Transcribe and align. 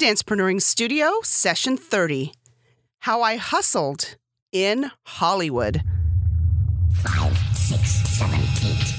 Dancepreneuring 0.00 0.62
Studio, 0.62 1.20
Session 1.22 1.76
30 1.76 2.32
How 3.00 3.20
I 3.20 3.36
Hustled 3.36 4.16
in 4.50 4.90
Hollywood. 5.04 5.82
Five, 7.04 7.36
six, 7.54 7.90
seven, 8.08 8.40
eight. 8.40 8.94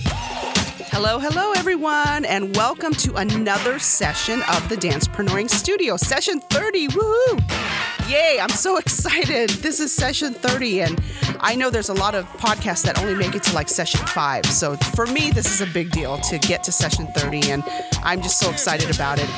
Hello, 0.92 1.18
hello, 1.18 1.54
everyone, 1.54 2.24
and 2.26 2.56
welcome 2.56 2.94
to 2.94 3.16
another 3.16 3.80
session 3.80 4.44
of 4.54 4.70
the 4.70 4.76
Dancepreneuring 4.76 5.50
Studio, 5.50 5.98
Session 5.98 6.40
30. 6.40 6.90
Woohoo! 6.90 7.91
Yay, 8.08 8.40
I'm 8.42 8.50
so 8.50 8.78
excited. 8.78 9.50
This 9.50 9.80
is 9.80 9.94
session 9.94 10.34
30, 10.34 10.82
and 10.82 11.02
I 11.40 11.56
know 11.56 11.70
there's 11.70 11.90
a 11.90 11.94
lot 11.94 12.14
of 12.14 12.26
podcasts 12.34 12.84
that 12.84 13.00
only 13.00 13.16
make 13.16 13.36
it 13.36 13.44
to 13.44 13.56
like 13.56 13.70
session 13.70 14.06
five. 14.08 14.46
So 14.46 14.76
for 14.96 15.06
me, 15.08 15.32
this 15.32 15.48
is 15.48 15.62
a 15.62 15.72
big 15.72 15.92
deal 15.92 16.18
to 16.20 16.38
get 16.40 16.64
to 16.66 16.72
session 16.72 17.08
30, 17.16 17.52
and 17.52 17.64
I'm 18.04 18.22
just 18.22 18.40
so 18.40 18.50
excited 18.50 18.94
about 18.94 19.20
it. 19.20 19.30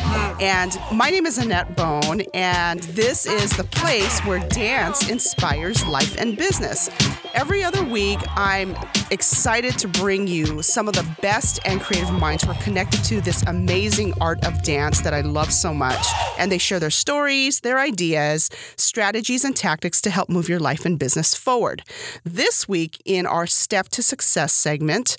And 0.41 0.77
my 0.91 1.09
name 1.09 1.25
is 1.25 1.37
Annette 1.37 1.75
Bone, 1.75 2.21
and 2.33 2.79
this 2.81 3.25
is 3.25 3.51
the 3.51 3.63
place 3.63 4.19
where 4.21 4.39
dance 4.49 5.09
inspires 5.09 5.85
life 5.85 6.17
and 6.17 6.35
business. 6.35 6.89
Every 7.33 7.63
other 7.63 7.83
week, 7.83 8.19
I'm 8.35 8.75
excited 9.11 9.77
to 9.79 9.87
bring 9.87 10.27
you 10.27 10.61
some 10.61 10.87
of 10.87 10.95
the 10.95 11.07
best 11.21 11.59
and 11.65 11.81
creative 11.81 12.11
minds 12.11 12.43
who 12.43 12.51
are 12.51 12.61
connected 12.61 13.03
to 13.05 13.21
this 13.21 13.43
amazing 13.43 14.13
art 14.19 14.43
of 14.45 14.61
dance 14.63 15.01
that 15.01 15.13
I 15.13 15.21
love 15.21 15.51
so 15.51 15.73
much. 15.73 16.05
And 16.37 16.51
they 16.51 16.57
share 16.57 16.79
their 16.79 16.89
stories, 16.89 17.59
their 17.59 17.79
ideas, 17.79 18.49
strategies, 18.77 19.43
and 19.43 19.55
tactics 19.55 20.01
to 20.01 20.09
help 20.09 20.29
move 20.29 20.49
your 20.49 20.59
life 20.59 20.85
and 20.85 20.99
business 20.99 21.33
forward. 21.35 21.83
This 22.23 22.67
week, 22.67 23.01
in 23.05 23.25
our 23.25 23.47
Step 23.47 23.89
to 23.89 24.03
Success 24.03 24.53
segment, 24.53 25.17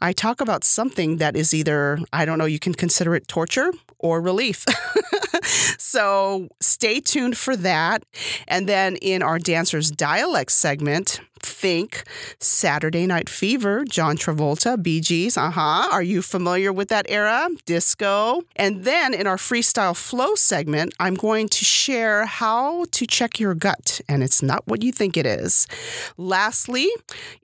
I 0.00 0.12
talk 0.12 0.40
about 0.40 0.64
something 0.64 1.18
that 1.18 1.36
is 1.36 1.54
either, 1.54 1.98
I 2.12 2.24
don't 2.24 2.38
know, 2.38 2.44
you 2.44 2.58
can 2.58 2.74
consider 2.74 3.14
it 3.14 3.28
torture 3.28 3.72
or 3.98 4.20
relief. 4.20 4.64
so 5.78 6.48
stay 6.60 7.00
tuned 7.00 7.38
for 7.38 7.56
that. 7.56 8.04
And 8.48 8.68
then 8.68 8.96
in 8.96 9.22
our 9.22 9.38
Dancers 9.38 9.90
Dialect 9.90 10.52
segment, 10.52 11.20
think 11.42 12.04
Saturday 12.40 13.06
Night 13.06 13.28
Fever, 13.28 13.84
John 13.84 14.16
Travolta, 14.16 14.82
Bee 14.82 15.00
Gees. 15.00 15.36
Uh 15.36 15.50
huh. 15.50 15.88
Are 15.92 16.02
you 16.02 16.22
familiar 16.22 16.72
with 16.72 16.88
that 16.88 17.06
era? 17.08 17.48
Disco. 17.66 18.42
And 18.56 18.84
then 18.84 19.14
in 19.14 19.26
our 19.26 19.36
Freestyle 19.36 19.96
Flow 19.96 20.34
segment, 20.34 20.94
I'm 20.98 21.14
going 21.14 21.48
to 21.48 21.64
share 21.64 22.24
how 22.26 22.84
to 22.92 23.06
check 23.06 23.38
your 23.38 23.54
gut, 23.54 24.00
and 24.08 24.22
it's 24.22 24.42
not 24.42 24.66
what 24.66 24.82
you 24.82 24.92
think 24.92 25.16
it 25.16 25.26
is. 25.26 25.66
Lastly, 26.16 26.88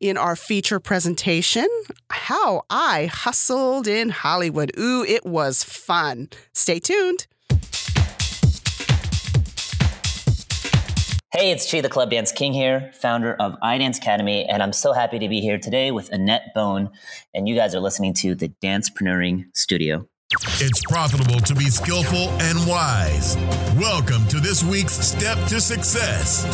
in 0.00 0.16
our 0.16 0.36
feature 0.36 0.80
presentation, 0.80 1.68
how 2.10 2.62
I 2.70 3.06
hustled 3.06 3.86
in 3.86 4.10
Hollywood. 4.10 4.72
Ooh, 4.78 5.04
it 5.04 5.24
was 5.26 5.62
fun. 5.64 6.28
Stay 6.52 6.78
tuned. 6.80 7.26
Hey, 11.30 11.50
it's 11.50 11.70
Chi 11.70 11.82
the 11.82 11.90
Club 11.90 12.10
Dance 12.10 12.32
King 12.32 12.54
here, 12.54 12.90
founder 12.94 13.34
of 13.34 13.54
iDance 13.62 13.98
Academy, 13.98 14.46
and 14.46 14.62
I'm 14.62 14.72
so 14.72 14.94
happy 14.94 15.18
to 15.18 15.28
be 15.28 15.42
here 15.42 15.58
today 15.58 15.90
with 15.90 16.10
Annette 16.10 16.54
Bone, 16.54 16.88
and 17.34 17.46
you 17.46 17.54
guys 17.54 17.74
are 17.74 17.80
listening 17.80 18.14
to 18.14 18.34
the 18.34 18.48
Dancepreneuring 18.62 19.54
Studio. 19.54 20.08
It's 20.32 20.80
profitable 20.90 21.38
to 21.40 21.54
be 21.54 21.66
skillful 21.66 22.30
and 22.40 22.66
wise. 22.66 23.36
Welcome 23.76 24.26
to 24.28 24.40
this 24.40 24.64
week's 24.64 24.94
Step 24.94 25.36
to 25.48 25.60
Success. 25.60 26.46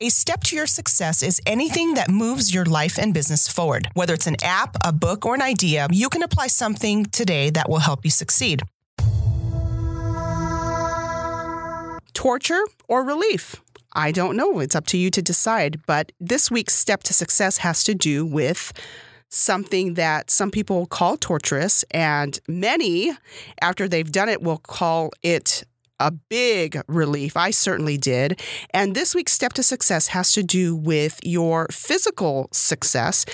A 0.00 0.08
step 0.08 0.42
to 0.44 0.54
your 0.54 0.68
success 0.68 1.24
is 1.24 1.40
anything 1.46 1.94
that 1.94 2.08
moves 2.08 2.54
your 2.54 2.66
life 2.66 3.00
and 3.00 3.12
business 3.12 3.48
forward. 3.48 3.88
Whether 3.94 4.14
it's 4.14 4.28
an 4.28 4.36
app, 4.44 4.76
a 4.84 4.92
book, 4.92 5.26
or 5.26 5.34
an 5.34 5.42
idea, 5.42 5.88
you 5.90 6.08
can 6.08 6.22
apply 6.22 6.46
something 6.46 7.06
today 7.06 7.50
that 7.50 7.68
will 7.68 7.80
help 7.80 8.04
you 8.04 8.12
succeed. 8.12 8.62
Torture 12.20 12.62
or 12.86 13.02
relief? 13.02 13.62
I 13.94 14.12
don't 14.12 14.36
know. 14.36 14.58
It's 14.58 14.74
up 14.74 14.84
to 14.88 14.98
you 14.98 15.10
to 15.10 15.22
decide. 15.22 15.80
But 15.86 16.12
this 16.20 16.50
week's 16.50 16.74
step 16.74 17.02
to 17.04 17.14
success 17.14 17.56
has 17.56 17.82
to 17.84 17.94
do 17.94 18.26
with 18.26 18.74
something 19.30 19.94
that 19.94 20.30
some 20.30 20.50
people 20.50 20.84
call 20.84 21.16
torturous, 21.16 21.82
and 21.92 22.38
many, 22.46 23.12
after 23.62 23.88
they've 23.88 24.12
done 24.12 24.28
it, 24.28 24.42
will 24.42 24.58
call 24.58 25.12
it 25.22 25.64
a 25.98 26.10
big 26.10 26.82
relief. 26.88 27.38
I 27.38 27.52
certainly 27.52 27.96
did. 27.96 28.38
And 28.74 28.94
this 28.94 29.14
week's 29.14 29.32
step 29.32 29.54
to 29.54 29.62
success 29.62 30.08
has 30.08 30.32
to 30.32 30.42
do 30.42 30.76
with 30.76 31.20
your 31.22 31.68
physical 31.70 32.48
success. 32.52 33.24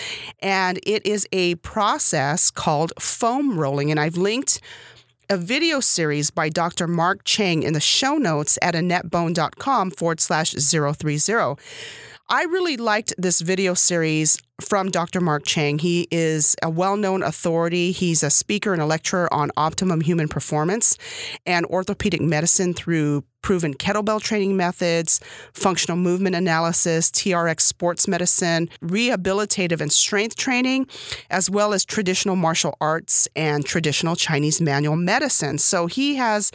And 0.41 0.79
it 0.87 1.05
is 1.05 1.27
a 1.33 1.57
process 1.57 2.53
called 2.53 2.93
foam 3.01 3.59
rolling. 3.59 3.91
And 3.91 3.99
I've 3.99 4.17
linked 4.17 4.61
a 5.29 5.37
video 5.37 5.81
series 5.81 6.31
by 6.31 6.49
Dr. 6.49 6.87
Mark 6.87 7.25
Cheng 7.25 7.63
in 7.63 7.73
the 7.73 7.81
show 7.81 8.17
notes 8.17 8.59
at 8.63 8.75
annettebone.com 8.75 9.91
forward 9.91 10.21
slash 10.21 10.53
030. 10.53 11.57
I 12.29 12.43
really 12.45 12.77
liked 12.77 13.15
this 13.19 13.41
video 13.41 13.75
series 13.75 14.39
from 14.61 14.91
Dr. 14.91 15.21
Mark 15.21 15.45
Cheng. 15.45 15.79
He 15.79 16.09
is 16.11 16.57
a 16.63 16.71
well 16.71 16.97
known 16.97 17.23
authority. 17.23 17.93
He's 17.93 18.23
a 18.23 18.31
speaker 18.31 18.73
and 18.73 18.81
a 18.81 18.87
lecturer 18.87 19.33
on 19.33 19.51
optimum 19.57 20.01
human 20.01 20.29
performance 20.29 20.97
and 21.45 21.67
orthopedic 21.67 22.21
medicine 22.21 22.73
through 22.73 23.25
proven 23.47 23.75
kettlebell 23.75 24.21
training 24.21 24.57
methods, 24.57 25.21
functional 25.53 25.97
movement 25.97 26.35
analysis, 26.35 27.13
TRX 27.13 27.61
sports 27.61 28.09
medicine, 28.09 28.69
rehabilitative 28.83 29.81
and 29.81 29.93
strength 29.93 30.35
training, 30.35 30.85
as 31.31 31.49
well 31.49 31.73
as 31.73 31.85
traditional 31.85 32.35
martial 32.35 32.77
arts 32.81 33.29
and 33.37 33.65
traditional 33.65 34.17
Chinese 34.17 34.61
manual 34.61 34.97
medicine. 34.97 35.59
So 35.59 35.87
he 35.87 36.17
has 36.17 36.51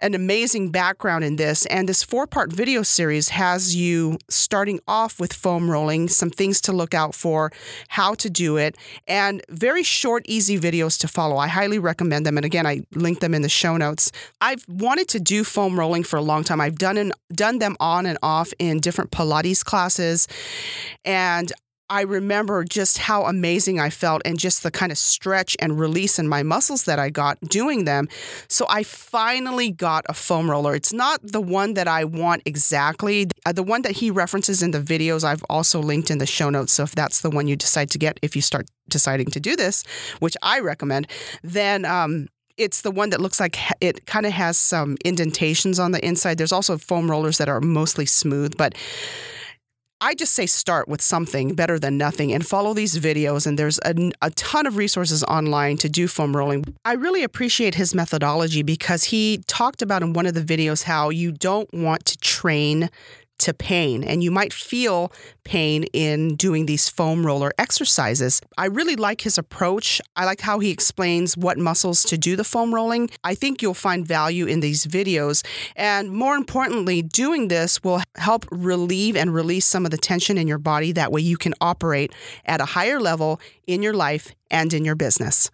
an 0.00 0.14
amazing 0.14 0.70
background 0.70 1.22
in 1.22 1.36
this. 1.36 1.66
And 1.66 1.88
this 1.88 2.02
four 2.02 2.26
part 2.26 2.52
video 2.52 2.82
series 2.82 3.28
has 3.28 3.76
you 3.76 4.18
starting 4.28 4.80
off 4.88 5.20
with 5.20 5.32
foam 5.32 5.70
rolling, 5.70 6.08
some 6.08 6.30
things 6.30 6.60
to 6.62 6.72
look 6.72 6.94
out 6.94 7.14
for, 7.18 7.52
how 7.88 8.14
to 8.14 8.30
do 8.30 8.56
it, 8.56 8.76
and 9.06 9.42
very 9.50 9.82
short, 9.82 10.24
easy 10.26 10.58
videos 10.58 10.98
to 11.00 11.08
follow. 11.08 11.36
I 11.36 11.48
highly 11.48 11.78
recommend 11.78 12.24
them. 12.24 12.38
And 12.38 12.46
again, 12.46 12.66
I 12.66 12.82
link 12.94 13.20
them 13.20 13.34
in 13.34 13.42
the 13.42 13.48
show 13.48 13.76
notes. 13.76 14.12
I've 14.40 14.64
wanted 14.68 15.08
to 15.08 15.20
do 15.20 15.44
foam 15.44 15.78
rolling 15.78 16.04
for 16.04 16.16
a 16.16 16.22
long 16.22 16.44
time. 16.44 16.60
I've 16.60 16.78
done 16.78 16.96
an, 16.96 17.12
done 17.32 17.58
them 17.58 17.76
on 17.80 18.06
and 18.06 18.18
off 18.22 18.52
in 18.58 18.80
different 18.80 19.10
Pilates 19.10 19.64
classes, 19.64 20.28
and 21.04 21.52
I 21.90 22.02
remember 22.02 22.64
just 22.64 22.98
how 22.98 23.24
amazing 23.24 23.80
I 23.80 23.90
felt 23.90 24.22
and 24.24 24.38
just 24.38 24.62
the 24.62 24.70
kind 24.70 24.92
of 24.92 24.98
stretch 24.98 25.56
and 25.58 25.78
release 25.78 26.18
in 26.18 26.28
my 26.28 26.42
muscles 26.42 26.84
that 26.84 26.98
I 26.98 27.08
got 27.08 27.40
doing 27.40 27.84
them. 27.84 28.08
So 28.48 28.66
I 28.68 28.82
finally 28.82 29.70
got 29.70 30.04
a 30.08 30.14
foam 30.14 30.50
roller. 30.50 30.74
It's 30.74 30.92
not 30.92 31.20
the 31.22 31.40
one 31.40 31.74
that 31.74 31.88
I 31.88 32.04
want 32.04 32.42
exactly. 32.44 33.28
Uh, 33.46 33.52
the 33.52 33.62
one 33.62 33.82
that 33.82 33.92
he 33.92 34.10
references 34.10 34.62
in 34.62 34.72
the 34.72 34.80
videos, 34.80 35.24
I've 35.24 35.44
also 35.48 35.80
linked 35.80 36.10
in 36.10 36.18
the 36.18 36.26
show 36.26 36.50
notes. 36.50 36.72
So 36.72 36.82
if 36.82 36.94
that's 36.94 37.22
the 37.22 37.30
one 37.30 37.48
you 37.48 37.56
decide 37.56 37.90
to 37.90 37.98
get, 37.98 38.18
if 38.22 38.36
you 38.36 38.42
start 38.42 38.66
deciding 38.88 39.30
to 39.30 39.40
do 39.40 39.56
this, 39.56 39.84
which 40.20 40.36
I 40.42 40.60
recommend, 40.60 41.06
then 41.42 41.84
um, 41.84 42.28
it's 42.58 42.82
the 42.82 42.90
one 42.90 43.10
that 43.10 43.20
looks 43.20 43.40
like 43.40 43.56
it 43.80 44.04
kind 44.06 44.26
of 44.26 44.32
has 44.32 44.58
some 44.58 44.96
indentations 45.04 45.78
on 45.78 45.92
the 45.92 46.04
inside. 46.04 46.36
There's 46.36 46.52
also 46.52 46.76
foam 46.76 47.10
rollers 47.10 47.38
that 47.38 47.48
are 47.48 47.60
mostly 47.60 48.04
smooth, 48.04 48.56
but 48.56 48.74
I 50.00 50.14
just 50.14 50.32
say 50.34 50.46
start 50.46 50.86
with 50.86 51.02
something 51.02 51.54
better 51.54 51.76
than 51.76 51.98
nothing 51.98 52.32
and 52.32 52.46
follow 52.46 52.72
these 52.72 52.96
videos. 52.98 53.48
And 53.48 53.58
there's 53.58 53.80
a, 53.84 54.12
a, 54.22 54.30
ton 54.30 54.64
of 54.66 54.76
resources 54.76 55.24
online 55.24 55.76
to 55.78 55.88
do 55.88 56.06
foam 56.06 56.36
rolling. 56.36 56.64
I 56.84 56.92
really 56.92 57.24
appreciate 57.24 57.74
his 57.74 57.96
methodology 57.96 58.62
because 58.62 59.04
he 59.04 59.42
talked 59.48 59.82
about 59.82 60.04
in 60.04 60.12
one 60.12 60.26
of 60.26 60.34
the 60.34 60.40
videos 60.40 60.84
how 60.84 61.10
you 61.10 61.32
don't 61.32 61.72
want 61.74 62.04
to 62.04 62.18
train 62.18 62.90
to 63.38 63.54
pain, 63.54 64.04
and 64.04 64.22
you 64.22 64.30
might 64.30 64.52
feel 64.52 65.12
pain 65.44 65.84
in 65.92 66.36
doing 66.36 66.66
these 66.66 66.88
foam 66.88 67.24
roller 67.24 67.52
exercises. 67.58 68.40
I 68.56 68.66
really 68.66 68.96
like 68.96 69.22
his 69.22 69.38
approach. 69.38 70.00
I 70.16 70.24
like 70.24 70.40
how 70.40 70.58
he 70.58 70.70
explains 70.70 71.36
what 71.36 71.58
muscles 71.58 72.02
to 72.04 72.18
do 72.18 72.36
the 72.36 72.44
foam 72.44 72.74
rolling. 72.74 73.10
I 73.24 73.34
think 73.34 73.62
you'll 73.62 73.74
find 73.74 74.06
value 74.06 74.46
in 74.46 74.60
these 74.60 74.86
videos. 74.86 75.44
And 75.76 76.10
more 76.10 76.36
importantly, 76.36 77.02
doing 77.02 77.48
this 77.48 77.82
will 77.82 78.02
help 78.16 78.46
relieve 78.50 79.16
and 79.16 79.32
release 79.32 79.66
some 79.66 79.84
of 79.84 79.90
the 79.90 79.98
tension 79.98 80.36
in 80.36 80.48
your 80.48 80.58
body. 80.58 80.92
That 80.92 81.12
way, 81.12 81.20
you 81.20 81.36
can 81.36 81.54
operate 81.60 82.12
at 82.44 82.60
a 82.60 82.66
higher 82.66 83.00
level 83.00 83.40
in 83.66 83.82
your 83.82 83.94
life 83.94 84.34
and 84.50 84.72
in 84.74 84.84
your 84.84 84.96
business. 84.96 85.50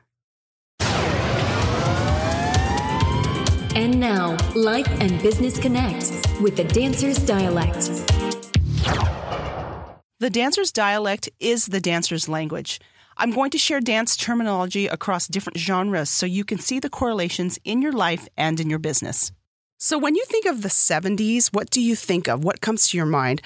And 3.76 3.98
now, 3.98 4.36
Life 4.54 4.86
and 5.00 5.20
Business 5.20 5.58
Connect 5.58 6.12
with 6.40 6.56
the 6.56 6.62
Dancer's 6.62 7.18
Dialect. 7.18 7.90
The 10.20 10.30
Dancer's 10.30 10.70
Dialect 10.70 11.28
is 11.40 11.66
the 11.66 11.80
dancer's 11.80 12.28
language. 12.28 12.80
I'm 13.16 13.32
going 13.32 13.50
to 13.50 13.58
share 13.58 13.80
dance 13.80 14.16
terminology 14.16 14.86
across 14.86 15.26
different 15.26 15.58
genres 15.58 16.08
so 16.08 16.24
you 16.24 16.44
can 16.44 16.60
see 16.60 16.78
the 16.78 16.88
correlations 16.88 17.58
in 17.64 17.82
your 17.82 17.90
life 17.90 18.28
and 18.36 18.60
in 18.60 18.70
your 18.70 18.78
business. 18.78 19.32
So, 19.76 19.98
when 19.98 20.14
you 20.14 20.24
think 20.26 20.46
of 20.46 20.62
the 20.62 20.68
70s, 20.68 21.52
what 21.52 21.68
do 21.68 21.80
you 21.80 21.96
think 21.96 22.28
of? 22.28 22.44
What 22.44 22.60
comes 22.60 22.88
to 22.88 22.96
your 22.96 23.06
mind? 23.06 23.42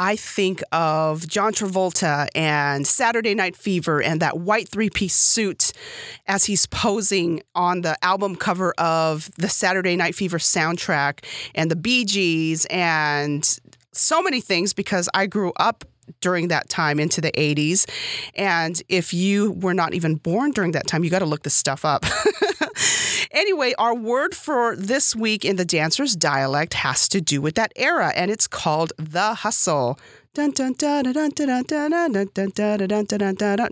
I 0.00 0.16
think 0.16 0.62
of 0.72 1.28
John 1.28 1.52
Travolta 1.52 2.26
and 2.34 2.86
Saturday 2.86 3.34
Night 3.34 3.54
Fever 3.54 4.02
and 4.02 4.18
that 4.20 4.38
white 4.38 4.66
three 4.66 4.88
piece 4.88 5.14
suit 5.14 5.72
as 6.26 6.46
he's 6.46 6.64
posing 6.64 7.42
on 7.54 7.82
the 7.82 8.02
album 8.02 8.34
cover 8.34 8.72
of 8.78 9.30
the 9.36 9.50
Saturday 9.50 9.96
Night 9.96 10.14
Fever 10.14 10.38
soundtrack 10.38 11.22
and 11.54 11.70
the 11.70 11.76
Bee 11.76 12.06
Gees 12.06 12.66
and 12.70 13.60
so 13.92 14.22
many 14.22 14.40
things 14.40 14.72
because 14.72 15.06
I 15.12 15.26
grew 15.26 15.52
up 15.56 15.84
during 16.22 16.48
that 16.48 16.70
time 16.70 16.98
into 16.98 17.20
the 17.20 17.32
80s. 17.32 17.86
And 18.34 18.82
if 18.88 19.12
you 19.12 19.52
were 19.52 19.74
not 19.74 19.92
even 19.92 20.14
born 20.14 20.52
during 20.52 20.72
that 20.72 20.86
time, 20.86 21.04
you 21.04 21.10
got 21.10 21.18
to 21.18 21.26
look 21.26 21.42
this 21.42 21.54
stuff 21.54 21.84
up. 21.84 22.06
Anyway, 23.40 23.72
our 23.78 23.94
word 23.94 24.34
for 24.34 24.76
this 24.76 25.16
week 25.16 25.46
in 25.46 25.56
the 25.56 25.64
dancer's 25.64 26.14
dialect 26.14 26.74
has 26.74 27.08
to 27.08 27.22
do 27.22 27.40
with 27.40 27.54
that 27.54 27.72
era, 27.74 28.12
and 28.14 28.30
it's 28.30 28.46
called 28.46 28.92
the 28.98 29.32
hustle. 29.32 29.98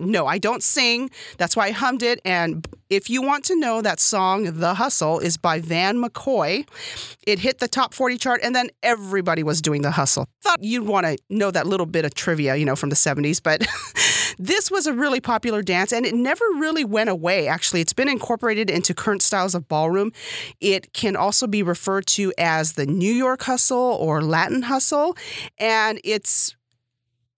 No, 0.00 0.26
I 0.26 0.38
don't 0.38 0.62
sing. 0.62 1.11
That's 1.37 1.55
why 1.55 1.67
I 1.67 1.70
hummed 1.73 2.03
it. 2.03 2.19
And 2.25 2.67
if 2.88 3.11
you 3.11 3.20
want 3.20 3.44
to 3.44 3.61
know, 3.61 3.82
that 3.82 4.00
song, 4.00 4.44
The 4.44 4.73
Hustle, 4.73 5.19
is 5.19 5.37
by 5.37 5.61
Van 5.61 6.03
McCoy. 6.03 6.67
It 7.26 7.38
hit 7.38 7.59
the 7.59 7.69
top 7.69 7.93
40 7.93 8.17
chart, 8.17 8.41
and 8.43 8.56
then 8.56 8.70
everybody 8.82 9.43
was 9.43 9.61
doing 9.61 9.82
The 9.82 9.91
Hustle. 9.91 10.29
Thought 10.43 10.65
you'd 10.65 10.87
want 10.87 11.05
to 11.05 11.19
know 11.29 11.50
that 11.50 11.67
little 11.67 11.85
bit 11.85 12.06
of 12.06 12.15
trivia, 12.15 12.56
you 12.56 12.65
know, 12.65 12.75
from 12.75 12.88
the 12.88 12.97
70s, 12.97 13.43
but 13.43 13.67
this 14.38 14.70
was 14.70 14.87
a 14.87 14.93
really 14.93 15.20
popular 15.20 15.62
dance, 15.62 15.93
and 15.93 16.06
it 16.06 16.14
never 16.14 16.44
really 16.56 16.85
went 16.85 17.11
away. 17.11 17.49
Actually, 17.49 17.81
it's 17.81 17.93
been 17.93 18.08
incorporated 18.08 18.70
into 18.70 18.94
current 18.94 19.23
styles 19.23 19.55
of 19.55 19.69
ballroom. 19.69 20.12
It 20.61 20.93
can 20.93 21.17
also 21.17 21.46
be 21.46 21.62
referred 21.62 22.06
to 22.08 22.32
as 22.38 22.73
the 22.75 22.87
New 22.87 23.12
York 23.12 23.43
Hustle 23.43 23.79
or 24.00 24.23
Latin 24.23 24.62
Hustle, 24.62 25.17
and 25.58 26.00
it's 26.05 26.55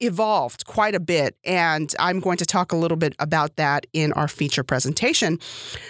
evolved 0.00 0.67
quite 0.67 0.94
a 0.94 1.00
bit, 1.00 1.37
and 1.44 1.94
I'm 1.99 2.20
going 2.20 2.38
to 2.38 2.47
talk 2.47 2.73
a 2.73 2.76
little 2.76 2.97
bit 2.97 3.14
about 3.19 3.56
that 3.56 3.87
in 3.93 4.12
our 4.14 4.29
feature 4.29 4.62
presentation. 4.62 5.38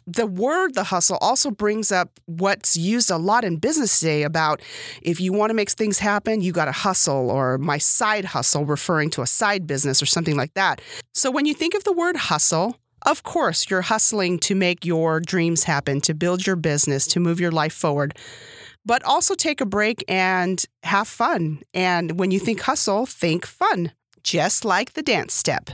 The 0.06 0.26
word 0.26 0.74
the 0.74 0.84
hustle 0.84 1.18
also 1.20 1.50
brings 1.50 1.92
up 1.92 2.18
what's 2.26 2.76
used 2.76 3.10
a 3.10 3.16
lot 3.16 3.44
in 3.44 3.56
business 3.56 4.00
today 4.00 4.24
about 4.24 4.60
if 5.02 5.20
you 5.20 5.32
want 5.32 5.50
to 5.50 5.54
make 5.54 5.70
things 5.70 5.98
happen, 5.98 6.40
you 6.40 6.52
got 6.52 6.64
to 6.66 6.72
hustle, 6.72 7.30
or 7.30 7.58
my 7.58 7.78
side 7.78 8.24
hustle, 8.24 8.64
referring 8.64 9.10
to 9.10 9.22
a 9.22 9.26
side 9.26 9.66
business 9.66 10.02
or 10.02 10.06
something 10.06 10.36
like 10.36 10.54
that. 10.54 10.80
So 11.14 11.30
when 11.30 11.46
you 11.46 11.54
think 11.54 11.74
of 11.74 11.84
the 11.84 11.92
word 11.92 12.16
hustle, 12.16 12.76
of 13.06 13.22
course, 13.22 13.70
you're 13.70 13.82
hustling 13.82 14.38
to 14.40 14.54
make 14.54 14.84
your 14.84 15.20
dreams 15.20 15.64
happen, 15.64 16.00
to 16.02 16.14
build 16.14 16.46
your 16.46 16.56
business, 16.56 17.06
to 17.08 17.20
move 17.20 17.40
your 17.40 17.52
life 17.52 17.72
forward 17.72 18.14
but 18.86 19.04
also 19.04 19.34
take 19.34 19.60
a 19.60 19.66
break 19.66 20.02
and 20.08 20.64
have 20.84 21.06
fun. 21.06 21.60
And 21.74 22.18
when 22.18 22.30
you 22.30 22.40
think 22.40 22.62
hustle, 22.62 23.04
think 23.04 23.44
fun 23.44 23.92
just 24.22 24.64
like 24.64 24.92
the 24.92 25.02
dance 25.02 25.34
step. 25.34 25.70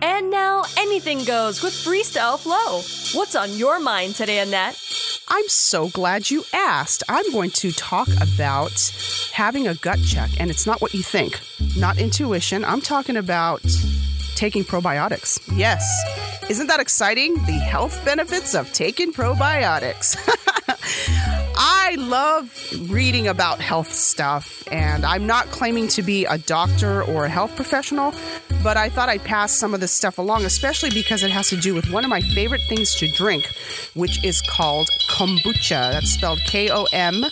And 0.00 0.30
now 0.30 0.64
anything 0.76 1.24
goes 1.24 1.62
with 1.62 1.72
Freestyle 1.72 2.38
Flow. 2.38 2.82
What's 3.18 3.36
on 3.36 3.56
your 3.56 3.78
mind 3.80 4.14
today, 4.14 4.40
Annette? 4.40 4.80
I'm 5.30 5.48
so 5.48 5.88
glad 5.88 6.30
you 6.30 6.42
asked. 6.54 7.02
I'm 7.08 7.30
going 7.32 7.50
to 7.50 7.70
talk 7.72 8.08
about 8.20 8.72
having 9.32 9.68
a 9.68 9.74
gut 9.74 9.98
check, 10.06 10.30
and 10.40 10.50
it's 10.50 10.66
not 10.66 10.80
what 10.80 10.94
you 10.94 11.02
think, 11.02 11.38
not 11.76 11.98
intuition. 11.98 12.64
I'm 12.64 12.80
talking 12.80 13.16
about 13.16 13.62
taking 14.36 14.64
probiotics. 14.64 15.38
Yes. 15.54 15.84
Isn't 16.48 16.68
that 16.68 16.80
exciting? 16.80 17.34
The 17.44 17.52
health 17.52 18.02
benefits 18.06 18.54
of 18.54 18.72
taking 18.72 19.12
probiotics. 19.12 20.16
I 21.60 21.96
love 21.98 22.50
reading 22.88 23.28
about 23.28 23.60
health 23.60 23.92
stuff, 23.92 24.62
and 24.72 25.04
I'm 25.04 25.26
not 25.26 25.46
claiming 25.48 25.88
to 25.88 26.02
be 26.02 26.24
a 26.24 26.38
doctor 26.38 27.02
or 27.02 27.26
a 27.26 27.28
health 27.28 27.54
professional, 27.54 28.14
but 28.62 28.78
I 28.78 28.88
thought 28.88 29.10
I'd 29.10 29.24
pass 29.24 29.52
some 29.52 29.74
of 29.74 29.80
this 29.80 29.92
stuff 29.92 30.16
along, 30.16 30.46
especially 30.46 30.88
because 30.88 31.22
it 31.22 31.30
has 31.30 31.50
to 31.50 31.56
do 31.56 31.74
with 31.74 31.90
one 31.90 32.02
of 32.02 32.08
my 32.08 32.20
favorite 32.20 32.62
things 32.68 32.94
to 32.94 33.08
drink, 33.08 33.44
which 33.94 34.24
is 34.24 34.40
called 34.40 34.88
kombucha. 35.10 35.92
That's 35.92 36.10
spelled 36.10 36.40
K 36.46 36.70
O 36.70 36.86
M 36.94 37.24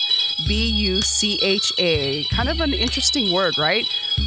B 0.47 0.67
U 0.67 1.01
C 1.01 1.39
H 1.41 1.73
A. 1.79 2.25
Kind 2.25 2.51
of 2.51 2.61
an 2.61 2.75
interesting 2.75 3.33
word, 3.33 3.57
right? 3.57 3.85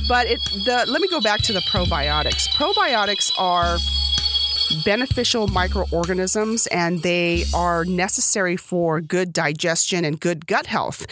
But 0.07 0.25
it 0.27 0.39
the 0.65 0.85
let 0.87 0.99
me 0.99 1.07
go 1.09 1.21
back 1.21 1.41
to 1.43 1.53
the 1.53 1.61
probiotics. 1.61 2.47
Probiotics 2.49 3.31
are 3.37 3.77
beneficial 4.85 5.47
microorganisms 5.47 6.67
and 6.67 7.01
they 7.01 7.43
are 7.53 7.85
necessary 7.85 8.57
for 8.57 9.01
good 9.01 9.33
digestion 9.33 10.05
and 10.05 10.19
good 10.19 10.47
gut 10.47 10.65
health. 10.65 11.05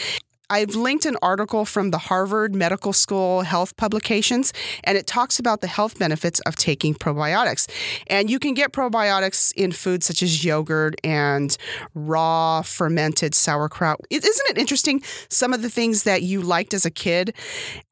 I've 0.50 0.76
linked 0.76 1.06
an 1.06 1.18
article 1.22 1.66
from 1.66 1.92
the 1.92 1.98
Harvard 1.98 2.56
Medical 2.56 2.94
School 2.94 3.42
Health 3.42 3.76
Publications, 3.76 4.54
and 4.86 4.98
it 4.98 5.06
talks 5.06 5.40
about 5.40 5.60
the 5.60 5.68
health 5.68 6.00
benefits 6.00 6.40
of 6.42 6.56
taking 6.56 6.96
probiotics. 6.96 7.70
And 8.08 8.30
you 8.30 8.40
can 8.40 8.54
get 8.54 8.72
probiotics 8.72 9.52
in 9.58 9.74
foods 9.74 10.06
such 10.06 10.24
as 10.24 10.46
yogurt 10.46 10.96
and 11.04 11.58
raw 11.94 12.62
fermented 12.62 13.36
sauerkraut. 13.36 14.00
Isn't 14.10 14.50
it 14.50 14.58
interesting? 14.58 15.04
Some 15.30 15.54
of 15.54 15.62
the 15.62 15.70
things 15.70 16.04
that 16.04 16.22
you 16.22 16.42
liked 16.42 16.74
as 16.74 16.86
a 16.86 16.92
kid 16.92 17.36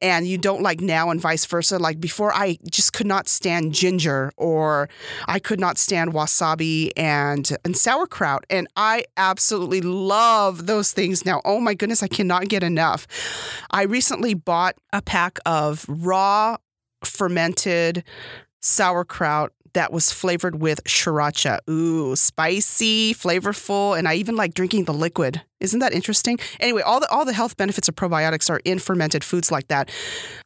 and 0.01 0.25
you 0.25 0.37
don't 0.37 0.61
like 0.61 0.79
now, 0.79 1.09
and 1.09 1.19
vice 1.19 1.45
versa. 1.45 1.77
Like 1.77 1.99
before, 1.99 2.33
I 2.33 2.57
just 2.71 2.93
could 2.93 3.07
not 3.07 3.27
stand 3.27 3.73
ginger, 3.73 4.31
or 4.37 4.87
I 5.27 5.39
could 5.39 5.59
not 5.59 5.77
stand 5.77 6.13
wasabi 6.13 6.91
and, 6.95 7.51
and 7.65 7.75
sauerkraut. 7.75 8.45
And 8.49 8.69
I 8.77 9.03
absolutely 9.17 9.81
love 9.81 10.67
those 10.67 10.93
things 10.93 11.25
now. 11.25 11.41
Oh 11.43 11.59
my 11.59 11.73
goodness, 11.73 12.01
I 12.01 12.07
cannot 12.07 12.44
get 12.45 12.63
enough. 12.63 13.07
I 13.71 13.83
recently 13.83 14.33
bought 14.33 14.75
a 14.93 15.01
pack 15.01 15.39
of 15.45 15.85
raw 15.87 16.57
fermented 17.03 18.03
sauerkraut 18.61 19.51
that 19.75 19.91
was 19.91 20.09
flavored 20.09 20.61
with 20.61 20.83
sriracha. 20.85 21.59
Ooh, 21.69 22.15
spicy, 22.15 23.13
flavorful, 23.13 23.97
and 23.97 24.07
I 24.07 24.15
even 24.15 24.35
like 24.35 24.53
drinking 24.53 24.85
the 24.85 24.93
liquid. 24.93 25.41
Isn't 25.59 25.79
that 25.79 25.93
interesting? 25.93 26.39
Anyway, 26.59 26.81
all 26.81 26.99
the 26.99 27.09
all 27.09 27.25
the 27.25 27.33
health 27.33 27.57
benefits 27.57 27.87
of 27.87 27.95
probiotics 27.95 28.49
are 28.49 28.61
in 28.65 28.79
fermented 28.79 29.23
foods 29.23 29.51
like 29.51 29.67
that. 29.67 29.91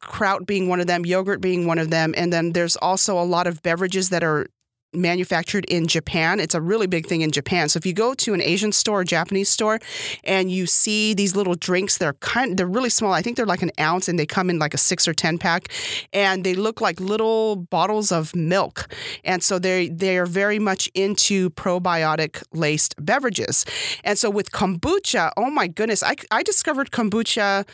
Kraut 0.00 0.46
being 0.46 0.68
one 0.68 0.80
of 0.80 0.88
them, 0.88 1.06
yogurt 1.06 1.40
being 1.40 1.66
one 1.66 1.78
of 1.78 1.90
them, 1.90 2.12
and 2.16 2.32
then 2.32 2.52
there's 2.52 2.76
also 2.76 3.18
a 3.18 3.24
lot 3.24 3.46
of 3.46 3.62
beverages 3.62 4.10
that 4.10 4.24
are 4.24 4.48
manufactured 4.92 5.64
in 5.66 5.86
Japan. 5.86 6.40
It's 6.40 6.54
a 6.54 6.60
really 6.60 6.86
big 6.86 7.06
thing 7.06 7.20
in 7.20 7.30
Japan. 7.30 7.68
So 7.68 7.78
if 7.78 7.86
you 7.86 7.92
go 7.92 8.14
to 8.14 8.34
an 8.34 8.42
Asian 8.42 8.72
store, 8.72 9.04
Japanese 9.04 9.48
store, 9.48 9.78
and 10.24 10.50
you 10.50 10.66
see 10.66 11.14
these 11.14 11.36
little 11.36 11.54
drinks, 11.54 11.98
they're 11.98 12.14
kind 12.14 12.56
they're 12.56 12.66
really 12.66 12.90
small. 12.90 13.12
I 13.12 13.22
think 13.22 13.36
they're 13.36 13.46
like 13.46 13.62
an 13.62 13.70
ounce 13.78 14.08
and 14.08 14.18
they 14.18 14.26
come 14.26 14.50
in 14.50 14.58
like 14.58 14.74
a 14.74 14.78
6 14.78 15.08
or 15.08 15.14
10 15.14 15.38
pack 15.38 15.68
and 16.12 16.44
they 16.44 16.54
look 16.54 16.80
like 16.80 17.00
little 17.00 17.56
bottles 17.56 18.12
of 18.12 18.34
milk. 18.34 18.92
And 19.24 19.42
so 19.42 19.58
they 19.58 19.88
they 19.88 20.18
are 20.18 20.26
very 20.26 20.58
much 20.58 20.88
into 20.94 21.50
probiotic 21.50 22.42
laced 22.52 22.94
beverages. 22.98 23.64
And 24.04 24.18
so 24.18 24.30
with 24.30 24.50
kombucha, 24.50 25.32
oh 25.36 25.50
my 25.50 25.66
goodness, 25.66 26.02
I 26.02 26.16
I 26.30 26.42
discovered 26.42 26.90
kombucha 26.90 27.66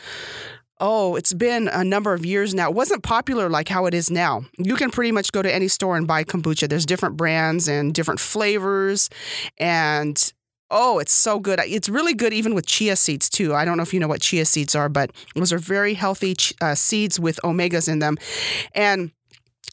Oh, 0.79 1.15
it's 1.15 1.33
been 1.33 1.67
a 1.67 1.83
number 1.83 2.13
of 2.13 2.25
years 2.25 2.53
now. 2.53 2.69
It 2.69 2.75
wasn't 2.75 3.01
popular 3.01 3.49
like 3.49 3.67
how 3.67 3.87
it 3.87 3.93
is 3.93 4.11
now. 4.11 4.45
You 4.59 4.75
can 4.75 4.91
pretty 4.91 5.11
much 5.11 5.31
go 5.31 5.41
to 5.41 5.53
any 5.53 5.67
store 5.67 5.97
and 5.97 6.05
buy 6.05 6.23
kombucha. 6.23 6.69
There's 6.69 6.85
different 6.85 7.17
brands 7.17 7.67
and 7.67 7.93
different 7.93 8.19
flavors. 8.19 9.09
And 9.57 10.33
oh, 10.69 10.99
it's 10.99 11.13
so 11.13 11.39
good. 11.39 11.59
It's 11.65 11.89
really 11.89 12.13
good 12.13 12.31
even 12.31 12.53
with 12.53 12.67
chia 12.67 12.95
seeds 12.95 13.27
too. 13.27 13.55
I 13.55 13.65
don't 13.65 13.77
know 13.77 13.83
if 13.83 13.93
you 13.93 13.99
know 13.99 14.07
what 14.07 14.21
chia 14.21 14.45
seeds 14.45 14.75
are, 14.75 14.87
but 14.87 15.11
those 15.33 15.51
are 15.51 15.57
very 15.57 15.95
healthy 15.95 16.35
uh, 16.61 16.75
seeds 16.75 17.19
with 17.19 17.39
omegas 17.43 17.89
in 17.89 17.97
them. 17.97 18.17
And 18.73 19.11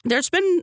there's 0.04 0.30
been 0.30 0.62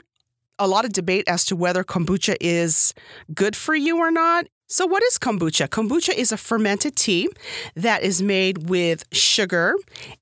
a 0.58 0.68
lot 0.68 0.86
of 0.86 0.94
debate 0.94 1.26
as 1.28 1.46
to 1.46 1.56
whether 1.56 1.84
kombucha 1.84 2.36
is 2.42 2.94
good 3.34 3.56
for 3.56 3.76
you 3.76 3.98
or 3.98 4.12
not. 4.12 4.48
So, 4.68 4.86
what 4.86 5.04
is 5.04 5.18
kombucha? 5.18 5.68
Kombucha 5.68 6.14
is 6.16 6.32
a 6.32 6.38
fermented 6.38 6.96
tea 6.96 7.28
that 7.76 8.04
is 8.04 8.22
made 8.22 8.70
with 8.70 9.04
sugar 9.12 9.76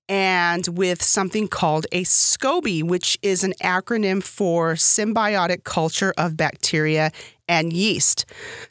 and 0.09 0.67
with 0.69 1.03
something 1.03 1.47
called 1.47 1.85
a 1.91 2.03
SCOBY, 2.03 2.83
which 2.83 3.17
is 3.21 3.43
an 3.43 3.53
acronym 3.63 4.21
for 4.23 4.73
symbiotic 4.73 5.63
culture 5.63 6.13
of 6.17 6.35
bacteria 6.35 7.11
and 7.49 7.73
yeast. 7.73 8.25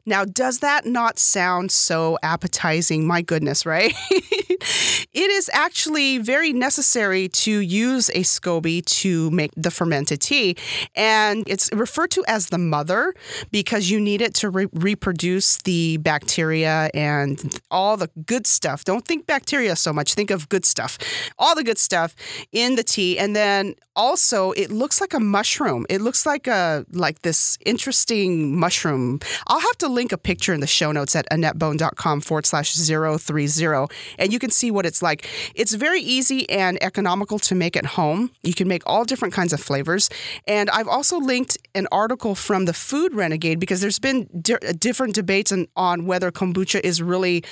Now, 0.06 0.24
does 0.24 0.60
that 0.60 0.86
not 0.86 1.18
sound 1.18 1.72
so 1.72 2.16
appetizing? 2.22 3.06
My 3.06 3.22
goodness, 3.22 3.66
right? 3.66 3.92
it 4.10 5.30
is 5.30 5.50
actually 5.52 6.18
very 6.18 6.52
necessary 6.52 7.28
to 7.28 7.58
use 7.58 8.08
a 8.10 8.20
SCOBY 8.20 8.84
to 8.86 9.30
make 9.32 9.50
the 9.56 9.72
fermented 9.72 10.20
tea. 10.20 10.56
And 10.94 11.42
it's 11.48 11.68
referred 11.72 12.12
to 12.12 12.24
as 12.28 12.50
the 12.50 12.58
mother 12.58 13.14
because 13.50 13.90
you 13.90 14.00
need 14.00 14.22
it 14.22 14.34
to 14.34 14.48
re- 14.48 14.68
reproduce 14.72 15.58
the 15.58 15.96
bacteria 15.96 16.88
and 16.94 17.60
all 17.72 17.96
the 17.96 18.10
good 18.26 18.46
stuff. 18.46 18.84
Don't 18.84 19.04
think 19.04 19.26
bacteria 19.26 19.74
so 19.74 19.92
much, 19.92 20.14
think 20.14 20.30
of 20.30 20.48
good 20.48 20.64
stuff. 20.64 20.98
All 21.38 21.54
the 21.54 21.64
good 21.64 21.78
stuff 21.78 22.14
in 22.52 22.76
the 22.76 22.82
tea. 22.82 23.18
And 23.18 23.34
then 23.34 23.74
also 23.98 24.52
it 24.52 24.70
looks 24.70 25.00
like 25.00 25.12
a 25.12 25.20
mushroom. 25.20 25.84
It 25.90 26.00
looks 26.00 26.24
like 26.24 26.46
a 26.46 26.86
like 26.92 27.22
this 27.22 27.58
interesting 27.66 28.58
mushroom. 28.58 29.18
I'll 29.48 29.60
have 29.60 29.78
to 29.78 29.88
link 29.88 30.12
a 30.12 30.18
picture 30.18 30.54
in 30.54 30.60
the 30.60 30.66
show 30.66 30.92
notes 30.92 31.16
at 31.16 31.28
AnnetteBone.com 31.30 32.20
forward 32.20 32.46
slash 32.46 32.74
030. 32.74 33.86
And 34.18 34.32
you 34.32 34.38
can 34.38 34.50
see 34.50 34.70
what 34.70 34.86
it's 34.86 35.02
like. 35.02 35.28
It's 35.54 35.74
very 35.74 36.00
easy 36.00 36.48
and 36.48 36.82
economical 36.82 37.38
to 37.40 37.54
make 37.54 37.76
at 37.76 37.84
home. 37.84 38.30
You 38.42 38.54
can 38.54 38.68
make 38.68 38.82
all 38.86 39.04
different 39.04 39.34
kinds 39.34 39.52
of 39.52 39.60
flavors. 39.60 40.08
And 40.46 40.70
I've 40.70 40.88
also 40.88 41.18
linked 41.18 41.58
an 41.74 41.88
article 41.90 42.34
from 42.34 42.66
the 42.66 42.72
Food 42.72 43.14
Renegade 43.14 43.58
because 43.58 43.80
there's 43.80 43.98
been 43.98 44.28
di- 44.40 44.58
different 44.78 45.14
debates 45.14 45.50
on, 45.50 45.66
on 45.76 46.06
whether 46.06 46.30
kombucha 46.30 46.80
is 46.80 47.02
really 47.02 47.42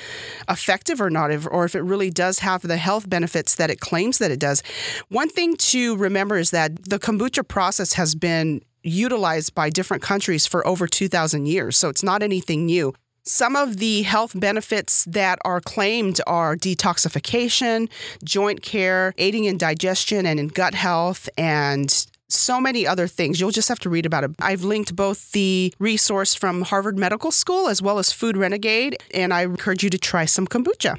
effective 0.48 1.00
or 1.00 1.10
not, 1.10 1.32
if, 1.32 1.46
or 1.50 1.64
if 1.64 1.74
it 1.74 1.82
really 1.82 2.10
does 2.10 2.38
have 2.38 2.62
the 2.62 2.76
health 2.76 3.08
benefits 3.10 3.56
that 3.56 3.65
it 3.70 3.80
claims 3.80 4.18
that 4.18 4.30
it 4.30 4.40
does. 4.40 4.62
One 5.08 5.28
thing 5.28 5.56
to 5.56 5.96
remember 5.96 6.36
is 6.36 6.50
that 6.50 6.84
the 6.84 6.98
kombucha 6.98 7.46
process 7.46 7.94
has 7.94 8.14
been 8.14 8.62
utilized 8.82 9.54
by 9.54 9.70
different 9.70 10.02
countries 10.02 10.46
for 10.46 10.66
over 10.66 10.86
2,000 10.86 11.46
years, 11.46 11.76
so 11.76 11.88
it's 11.88 12.02
not 12.02 12.22
anything 12.22 12.66
new. 12.66 12.94
Some 13.24 13.56
of 13.56 13.78
the 13.78 14.02
health 14.02 14.38
benefits 14.38 15.04
that 15.06 15.40
are 15.44 15.60
claimed 15.60 16.20
are 16.28 16.54
detoxification, 16.54 17.88
joint 18.22 18.62
care, 18.62 19.14
aiding 19.18 19.44
in 19.44 19.58
digestion 19.58 20.26
and 20.26 20.38
in 20.38 20.46
gut 20.46 20.74
health, 20.74 21.28
and 21.36 22.06
so 22.28 22.60
many 22.60 22.86
other 22.86 23.08
things. 23.08 23.40
You'll 23.40 23.50
just 23.50 23.68
have 23.68 23.80
to 23.80 23.90
read 23.90 24.06
about 24.06 24.22
it. 24.24 24.30
I've 24.38 24.62
linked 24.62 24.94
both 24.94 25.32
the 25.32 25.74
resource 25.80 26.34
from 26.34 26.62
Harvard 26.62 26.98
Medical 26.98 27.32
School 27.32 27.68
as 27.68 27.82
well 27.82 27.98
as 27.98 28.12
Food 28.12 28.36
Renegade, 28.36 28.96
and 29.12 29.34
I 29.34 29.42
encourage 29.42 29.82
you 29.82 29.90
to 29.90 29.98
try 29.98 30.24
some 30.24 30.46
kombucha. 30.46 30.98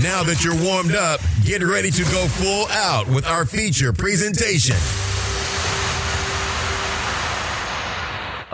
Now 0.00 0.22
that 0.22 0.42
you're 0.42 0.60
warmed 0.64 0.94
up, 0.94 1.20
get 1.44 1.62
ready 1.62 1.90
to 1.90 2.02
go 2.04 2.26
full 2.26 2.66
out 2.68 3.08
with 3.08 3.26
our 3.26 3.44
feature 3.44 3.92
presentation. 3.92 4.76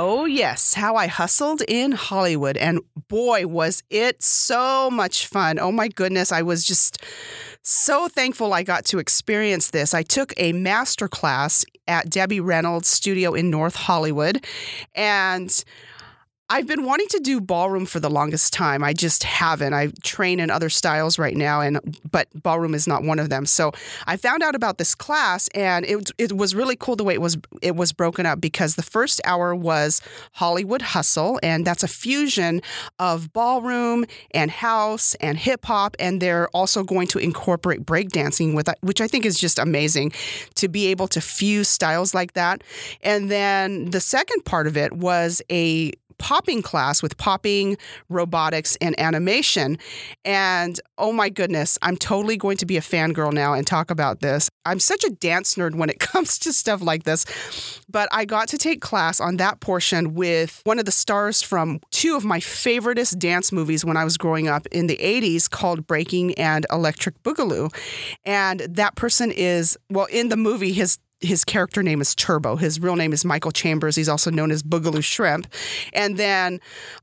Oh, 0.00 0.26
yes, 0.26 0.74
how 0.74 0.94
I 0.94 1.08
hustled 1.08 1.62
in 1.66 1.92
Hollywood. 1.92 2.56
And 2.56 2.80
boy, 3.08 3.46
was 3.46 3.82
it 3.90 4.22
so 4.22 4.90
much 4.90 5.26
fun. 5.26 5.58
Oh, 5.58 5.72
my 5.72 5.88
goodness. 5.88 6.30
I 6.30 6.42
was 6.42 6.64
just 6.64 7.02
so 7.62 8.08
thankful 8.08 8.52
I 8.52 8.62
got 8.62 8.84
to 8.86 8.98
experience 8.98 9.70
this. 9.70 9.94
I 9.94 10.02
took 10.02 10.32
a 10.36 10.52
master 10.52 11.08
class 11.08 11.64
at 11.88 12.10
Debbie 12.10 12.40
Reynolds' 12.40 12.88
studio 12.88 13.34
in 13.34 13.50
North 13.50 13.74
Hollywood. 13.74 14.44
And 14.94 15.64
I've 16.50 16.66
been 16.66 16.84
wanting 16.84 17.08
to 17.08 17.18
do 17.18 17.42
ballroom 17.42 17.84
for 17.84 18.00
the 18.00 18.08
longest 18.08 18.54
time. 18.54 18.82
I 18.82 18.94
just 18.94 19.22
haven't. 19.22 19.74
I 19.74 19.88
train 20.02 20.40
in 20.40 20.50
other 20.50 20.70
styles 20.70 21.18
right 21.18 21.36
now, 21.36 21.60
and 21.60 21.78
but 22.10 22.28
ballroom 22.42 22.74
is 22.74 22.86
not 22.86 23.02
one 23.02 23.18
of 23.18 23.28
them. 23.28 23.44
So 23.44 23.72
I 24.06 24.16
found 24.16 24.42
out 24.42 24.54
about 24.54 24.78
this 24.78 24.94
class, 24.94 25.48
and 25.54 25.84
it 25.84 26.10
it 26.16 26.32
was 26.32 26.54
really 26.54 26.74
cool 26.74 26.96
the 26.96 27.04
way 27.04 27.12
it 27.12 27.20
was 27.20 27.36
it 27.60 27.76
was 27.76 27.92
broken 27.92 28.24
up 28.24 28.40
because 28.40 28.76
the 28.76 28.82
first 28.82 29.20
hour 29.26 29.54
was 29.54 30.00
Hollywood 30.32 30.80
Hustle, 30.80 31.38
and 31.42 31.66
that's 31.66 31.82
a 31.82 31.88
fusion 31.88 32.62
of 32.98 33.30
ballroom 33.34 34.06
and 34.30 34.50
house 34.50 35.14
and 35.16 35.36
hip 35.36 35.66
hop, 35.66 35.96
and 35.98 36.22
they're 36.22 36.48
also 36.48 36.82
going 36.82 37.08
to 37.08 37.18
incorporate 37.18 37.84
breakdancing 37.84 38.54
with 38.54 38.70
which 38.80 39.02
I 39.02 39.06
think 39.06 39.26
is 39.26 39.38
just 39.38 39.58
amazing 39.58 40.12
to 40.54 40.68
be 40.68 40.86
able 40.86 41.08
to 41.08 41.20
fuse 41.20 41.68
styles 41.68 42.14
like 42.14 42.32
that. 42.32 42.64
And 43.02 43.30
then 43.30 43.90
the 43.90 44.00
second 44.00 44.46
part 44.46 44.66
of 44.66 44.78
it 44.78 44.94
was 44.94 45.42
a 45.50 45.92
popping 46.18 46.62
class 46.62 47.02
with 47.02 47.16
popping, 47.16 47.76
robotics, 48.08 48.76
and 48.80 48.98
animation. 48.98 49.78
And 50.24 50.80
oh 50.98 51.12
my 51.12 51.28
goodness, 51.28 51.78
I'm 51.82 51.96
totally 51.96 52.36
going 52.36 52.56
to 52.58 52.66
be 52.66 52.76
a 52.76 52.80
fangirl 52.80 53.32
now 53.32 53.54
and 53.54 53.66
talk 53.66 53.90
about 53.90 54.20
this. 54.20 54.50
I'm 54.64 54.80
such 54.80 55.04
a 55.04 55.10
dance 55.10 55.54
nerd 55.54 55.74
when 55.74 55.88
it 55.88 55.98
comes 56.00 56.38
to 56.40 56.52
stuff 56.52 56.82
like 56.82 57.04
this. 57.04 57.24
But 57.88 58.08
I 58.12 58.24
got 58.24 58.48
to 58.48 58.58
take 58.58 58.80
class 58.80 59.20
on 59.20 59.36
that 59.38 59.60
portion 59.60 60.14
with 60.14 60.60
one 60.64 60.78
of 60.78 60.84
the 60.84 60.92
stars 60.92 61.42
from 61.42 61.80
two 61.90 62.16
of 62.16 62.24
my 62.24 62.40
favoriteest 62.40 63.18
dance 63.18 63.52
movies 63.52 63.84
when 63.84 63.96
I 63.96 64.04
was 64.04 64.16
growing 64.16 64.48
up 64.48 64.66
in 64.66 64.86
the 64.86 64.96
80s 64.96 65.48
called 65.48 65.86
Breaking 65.86 66.34
and 66.34 66.66
Electric 66.70 67.22
Boogaloo. 67.22 67.74
And 68.24 68.60
that 68.60 68.96
person 68.96 69.30
is, 69.30 69.78
well, 69.90 70.06
in 70.06 70.28
the 70.28 70.36
movie, 70.36 70.72
his 70.72 70.98
his 71.20 71.44
character 71.44 71.82
name 71.82 72.00
is 72.00 72.14
Turbo. 72.14 72.56
His 72.56 72.80
real 72.80 72.96
name 72.96 73.12
is 73.12 73.24
Michael 73.24 73.50
Chambers. 73.50 73.96
He's 73.96 74.08
also 74.08 74.30
known 74.30 74.50
as 74.50 74.62
Boogaloo 74.62 75.02
Shrimp. 75.02 75.46
And 75.92 76.16
then, 76.16 76.60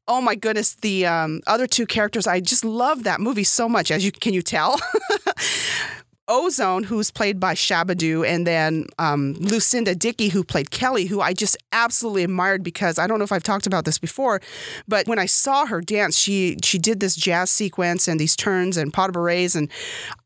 oh 0.08 0.22
my 0.22 0.36
goodness, 0.36 0.76
the 0.76 1.06
um, 1.06 1.42
other 1.48 1.68
two 1.68 1.86
characters. 1.86 2.26
I 2.28 2.40
just 2.40 2.64
love 2.64 3.04
that 3.04 3.20
movie 3.20 3.44
so 3.44 3.68
much. 3.68 3.92
As 3.92 4.06
you 4.06 4.12
can 4.12 4.34
you 4.34 4.42
tell. 4.42 4.80
Ozone, 6.28 6.84
who's 6.84 7.12
played 7.12 7.40
by 7.40 7.54
Shabba-Doo, 7.54 8.24
and 8.24 8.48
then 8.48 8.88
um, 8.98 9.34
Lucinda 9.40 9.94
Dickey, 9.94 10.30
who 10.30 10.44
played 10.44 10.72
Kelly, 10.72 11.06
who 11.06 11.22
I 11.22 11.34
just 11.34 11.56
absolutely 11.72 12.24
admired 12.24 12.64
because 12.64 12.98
I 12.98 13.06
don't 13.06 13.20
know 13.20 13.26
if 13.26 13.32
I've 13.32 13.44
talked 13.44 13.68
about 13.68 13.86
this 13.86 14.00
before, 14.00 14.42
but 14.88 15.08
when 15.08 15.20
I 15.20 15.28
saw 15.28 15.66
her 15.66 15.82
dance, 15.82 16.18
she 16.18 16.58
she 16.64 16.80
did 16.80 17.00
this 17.00 17.16
jazz 17.16 17.52
sequence 17.52 18.08
and 18.08 18.20
these 18.20 18.36
turns 18.36 18.78
and 18.78 18.92
pas 18.94 19.08
de 19.08 19.14
bourrées, 19.14 19.56
and 19.56 19.70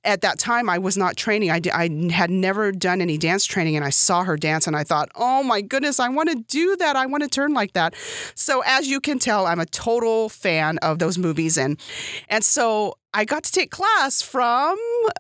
at 0.06 0.22
that 0.22 0.40
time 0.40 0.70
I 0.70 0.78
was 0.78 0.96
not 0.96 1.18
training. 1.18 1.52
I, 1.52 1.60
I 1.74 1.90
had 2.12 2.30
never 2.30 2.72
done 2.72 3.02
any 3.02 3.18
dance 3.18 3.46
training, 3.46 3.76
and 3.76 3.84
I 3.84 3.90
saw 3.90 4.24
her 4.24 4.38
dance, 4.38 4.68
and 4.68 4.76
I 4.76 4.84
thought, 4.84 5.10
oh 5.16 5.44
my 5.44 5.62
goodness, 5.62 6.00
I 6.00 6.10
want 6.10 6.30
to 6.30 6.36
do 6.36 6.78
that. 6.78 6.96
I 6.96 7.06
want 7.08 7.24
to 7.24 7.30
turn 7.30 7.54
like 7.54 7.74
that. 7.74 7.94
So 8.36 8.64
as 8.66 8.88
you 8.88 9.02
can 9.02 9.20
tell, 9.20 9.46
I'm 9.46 9.60
a 9.60 9.66
total 9.66 10.30
fan 10.30 10.78
of 10.78 11.00
those 11.00 11.18
movies, 11.18 11.58
and 11.58 11.80
and 12.30 12.44
so 12.44 12.96
I 13.14 13.26
got 13.26 13.44
to 13.44 13.52
take 13.52 13.72
class 13.72 14.22
from 14.22 14.78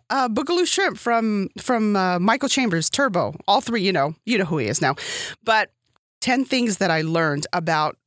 uh, 0.10 0.30
Boogaloo 0.30 0.68
Shrimp 0.68 0.98
from 0.98 1.50
from 1.58 1.96
uh, 1.96 2.20
Michael 2.20 2.50
Chambers, 2.50 2.90
Turbo. 2.90 3.36
All 3.48 3.62
three, 3.62 3.82
you 3.82 3.92
know, 3.92 4.16
you 4.26 4.38
know 4.38 4.46
who 4.46 4.58
he 4.60 4.68
is 4.68 4.82
now. 4.82 4.96
But 5.44 5.72
ten 6.22 6.46
things 6.46 6.78
that 6.78 6.92
I 6.92 7.02
learned 7.02 7.48
about 7.54 7.98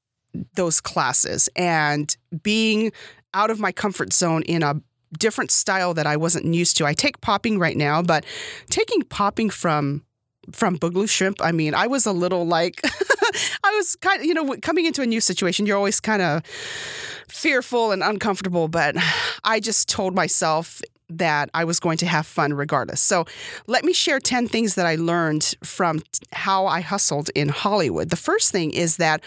those 0.54 0.80
classes 0.80 1.48
and 1.56 2.16
being 2.42 2.92
out 3.34 3.50
of 3.50 3.60
my 3.60 3.72
comfort 3.72 4.12
zone 4.12 4.42
in 4.42 4.62
a 4.62 4.80
different 5.18 5.50
style 5.50 5.94
that 5.94 6.06
I 6.06 6.16
wasn't 6.16 6.54
used 6.54 6.76
to. 6.78 6.86
I 6.86 6.94
take 6.94 7.20
popping 7.20 7.58
right 7.58 7.76
now, 7.76 8.02
but 8.02 8.24
taking 8.70 9.02
popping 9.02 9.50
from 9.50 10.04
from 10.50 10.78
Boogaloo 10.78 11.08
Shrimp, 11.08 11.40
I 11.40 11.52
mean, 11.52 11.74
I 11.74 11.86
was 11.86 12.06
a 12.06 12.12
little 12.12 12.46
like, 12.46 12.80
I 13.64 13.70
was 13.76 13.96
kind 13.96 14.20
of, 14.20 14.26
you 14.26 14.34
know, 14.34 14.56
coming 14.60 14.86
into 14.86 15.02
a 15.02 15.06
new 15.06 15.20
situation, 15.20 15.66
you're 15.66 15.76
always 15.76 16.00
kind 16.00 16.22
of 16.22 16.44
fearful 17.28 17.92
and 17.92 18.02
uncomfortable, 18.02 18.68
but 18.68 18.96
I 19.44 19.60
just 19.60 19.88
told 19.88 20.14
myself 20.14 20.82
that 21.18 21.50
I 21.54 21.64
was 21.64 21.80
going 21.80 21.98
to 21.98 22.06
have 22.06 22.26
fun 22.26 22.54
regardless. 22.54 23.00
So, 23.00 23.24
let 23.66 23.84
me 23.84 23.92
share 23.92 24.20
10 24.20 24.48
things 24.48 24.74
that 24.74 24.86
I 24.86 24.96
learned 24.96 25.54
from 25.62 26.02
how 26.32 26.66
I 26.66 26.80
hustled 26.80 27.30
in 27.34 27.48
Hollywood. 27.48 28.10
The 28.10 28.16
first 28.16 28.52
thing 28.52 28.72
is 28.72 28.96
that 28.96 29.22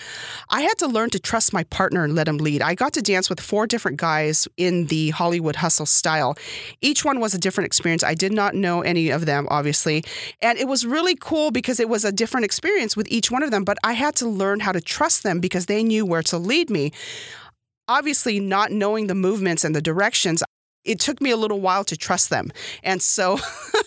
I 0.50 0.62
had 0.62 0.78
to 0.80 0.88
learn 0.88 1.10
to 1.12 1.20
trust 1.20 1.54
my 1.54 1.64
partner 1.66 2.04
and 2.04 2.16
let 2.16 2.28
him 2.28 2.38
lead. 2.38 2.62
I 2.62 2.76
got 2.76 2.94
to 2.94 3.02
dance 3.02 3.30
with 3.30 3.40
four 3.40 3.68
different 3.68 3.98
guys 3.98 4.48
in 4.58 4.88
the 4.88 5.10
Hollywood 5.12 5.58
hustle 5.58 5.86
style. 5.86 6.38
Each 6.82 7.06
one 7.06 7.20
was 7.20 7.34
a 7.34 7.40
different 7.40 7.66
experience. 7.66 8.04
I 8.04 8.14
did 8.14 8.32
not 8.32 8.56
know 8.56 8.82
any 8.82 9.10
of 9.10 9.26
them, 9.26 9.48
obviously. 9.50 10.04
And 10.42 10.58
it 10.58 10.68
was 10.68 10.86
really 10.86 11.16
cool 11.16 11.52
because 11.52 11.80
it 11.80 11.90
was 11.90 12.06
a 12.06 12.12
different 12.12 12.46
experience 12.46 12.98
with 12.98 13.08
each 13.10 13.32
one 13.32 13.44
of 13.44 13.52
them, 13.52 13.64
but 13.64 13.78
I 13.84 13.94
had 13.94 14.16
to 14.18 14.28
learn 14.28 14.60
how 14.60 14.72
to 14.72 14.82
trust 14.82 15.24
them 15.24 15.40
because 15.40 15.66
they 15.66 15.84
knew 15.84 16.06
where 16.06 16.24
to 16.24 16.38
lead 16.38 16.70
me 16.70 16.92
obviously 17.88 18.40
not 18.40 18.72
knowing 18.72 19.08
the 19.08 19.16
movements 19.16 19.64
and 19.64 19.76
the 19.76 19.82
directions 19.82 20.44
it 20.86 21.00
took 21.00 21.20
me 21.20 21.32
a 21.32 21.38
little 21.38 21.60
while 21.60 21.84
to 21.84 21.98
trust 21.98 22.30
them. 22.30 22.52
And 22.84 23.02
so 23.02 23.40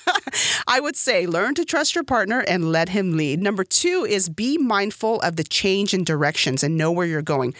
I 0.66 0.80
would 0.80 0.96
say 0.96 1.26
learn 1.26 1.54
to 1.54 1.64
trust 1.64 1.94
your 1.94 2.04
partner 2.04 2.40
and 2.40 2.70
let 2.70 2.90
him 2.90 3.16
lead. 3.16 3.40
Number 3.40 3.64
two 3.64 4.06
is 4.08 4.28
be 4.28 4.58
mindful 4.58 5.20
of 5.20 5.36
the 5.36 5.44
change 5.44 5.94
in 5.94 6.04
directions 6.04 6.62
and 6.62 6.76
know 6.76 6.90
where 6.90 7.06
you're 7.06 7.22
going. 7.22 7.54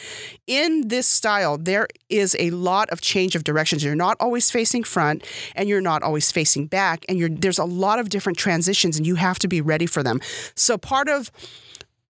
In 0.47 0.89
this 0.89 1.07
style, 1.07 1.57
there 1.57 1.87
is 2.09 2.37
a 2.39 2.51
lot 2.51 2.91
of 2.91 3.01
change 3.01 3.37
of 3.37 3.45
directions. 3.45 3.85
You're 3.85 3.95
not 3.95 4.17
always 4.21 4.51
facing 4.51 4.85
front 4.85 5.25
and 5.55 5.69
you're 5.69 5.81
not 5.81 6.03
always 6.03 6.33
facing 6.33 6.67
back. 6.67 7.05
And 7.09 7.41
there's 7.41 7.59
a 7.59 7.65
lot 7.65 7.99
of 7.99 8.09
different 8.09 8.39
transitions 8.39 8.97
and 8.97 9.07
you 9.07 9.15
have 9.15 9.39
to 9.39 9.49
be 9.49 9.61
ready 9.61 9.87
for 9.87 10.03
them. 10.03 10.21
So 10.55 10.77
part 10.77 11.09
of 11.09 11.31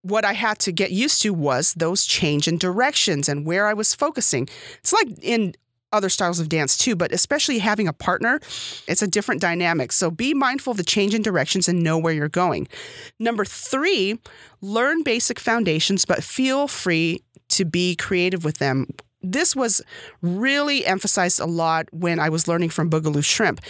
what 0.02 0.24
I 0.24 0.32
had 0.32 0.58
to 0.60 0.72
get 0.72 0.90
used 0.92 1.22
to 1.22 1.34
was 1.34 1.74
those 1.74 2.04
change 2.04 2.48
in 2.48 2.56
directions 2.56 3.28
and 3.28 3.44
where 3.44 3.66
I 3.66 3.74
was 3.74 3.94
focusing. 3.94 4.48
It's 4.78 4.92
like 4.92 5.08
in 5.22 5.54
other 5.92 6.08
styles 6.08 6.40
of 6.40 6.48
dance 6.48 6.76
too, 6.76 6.96
but 6.96 7.12
especially 7.12 7.58
having 7.58 7.88
a 7.88 7.92
partner, 7.92 8.40
it's 8.86 9.02
a 9.02 9.06
different 9.06 9.40
dynamic. 9.40 9.92
So 9.92 10.10
be 10.10 10.34
mindful 10.34 10.72
of 10.72 10.76
the 10.76 10.84
change 10.84 11.14
in 11.14 11.22
directions 11.22 11.68
and 11.68 11.82
know 11.82 11.98
where 11.98 12.12
you're 12.12 12.28
going. 12.28 12.68
Number 13.18 13.44
three, 13.44 14.18
learn 14.60 15.02
basic 15.02 15.38
foundations, 15.38 16.04
but 16.04 16.22
feel 16.22 16.68
free 16.68 17.22
to 17.50 17.64
be 17.64 17.96
creative 17.96 18.44
with 18.44 18.58
them. 18.58 18.86
This 19.20 19.56
was 19.56 19.82
really 20.22 20.86
emphasized 20.86 21.40
a 21.40 21.46
lot 21.46 21.88
when 21.92 22.20
I 22.20 22.28
was 22.28 22.46
learning 22.46 22.70
from 22.70 22.88
Boogaloo 22.88 23.24
Shrimp. 23.24 23.60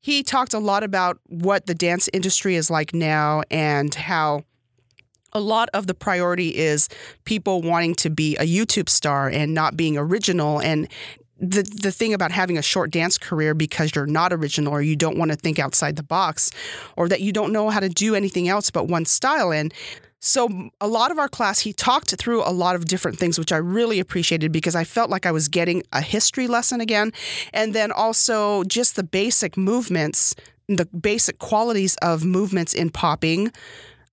He 0.00 0.22
talked 0.22 0.52
a 0.52 0.58
lot 0.58 0.82
about 0.82 1.18
what 1.26 1.66
the 1.66 1.74
dance 1.74 2.08
industry 2.12 2.56
is 2.56 2.70
like 2.70 2.92
now 2.92 3.42
and 3.50 3.94
how 3.94 4.42
a 5.32 5.40
lot 5.40 5.68
of 5.74 5.86
the 5.86 5.94
priority 5.94 6.56
is 6.56 6.88
people 7.24 7.60
wanting 7.62 7.94
to 7.96 8.10
be 8.10 8.36
a 8.36 8.42
YouTube 8.42 8.88
star 8.88 9.28
and 9.28 9.52
not 9.52 9.76
being 9.76 9.96
original 9.98 10.60
and 10.60 10.88
the 11.38 11.62
the 11.62 11.92
thing 11.92 12.14
about 12.14 12.32
having 12.32 12.56
a 12.56 12.62
short 12.62 12.90
dance 12.90 13.18
career 13.18 13.54
because 13.54 13.94
you're 13.94 14.06
not 14.06 14.32
original 14.32 14.72
or 14.72 14.82
you 14.82 14.96
don't 14.96 15.18
want 15.18 15.30
to 15.30 15.36
think 15.36 15.58
outside 15.58 15.96
the 15.96 16.02
box 16.02 16.50
or 16.96 17.08
that 17.08 17.20
you 17.20 17.32
don't 17.32 17.52
know 17.52 17.68
how 17.70 17.80
to 17.80 17.88
do 17.88 18.14
anything 18.14 18.48
else 18.48 18.70
but 18.70 18.88
one 18.88 19.04
style 19.04 19.52
and 19.52 19.72
so 20.18 20.70
a 20.80 20.88
lot 20.88 21.10
of 21.10 21.18
our 21.18 21.28
class 21.28 21.60
he 21.60 21.72
talked 21.72 22.16
through 22.16 22.42
a 22.42 22.50
lot 22.50 22.74
of 22.74 22.86
different 22.86 23.18
things 23.18 23.38
which 23.38 23.52
I 23.52 23.58
really 23.58 24.00
appreciated 24.00 24.50
because 24.50 24.74
I 24.74 24.84
felt 24.84 25.10
like 25.10 25.26
I 25.26 25.30
was 25.30 25.48
getting 25.48 25.82
a 25.92 26.00
history 26.00 26.48
lesson 26.48 26.80
again. 26.80 27.12
And 27.52 27.74
then 27.74 27.92
also 27.92 28.64
just 28.64 28.96
the 28.96 29.04
basic 29.04 29.56
movements 29.56 30.34
the 30.68 30.86
basic 30.86 31.38
qualities 31.38 31.96
of 32.02 32.24
movements 32.24 32.74
in 32.74 32.90
popping 32.90 33.52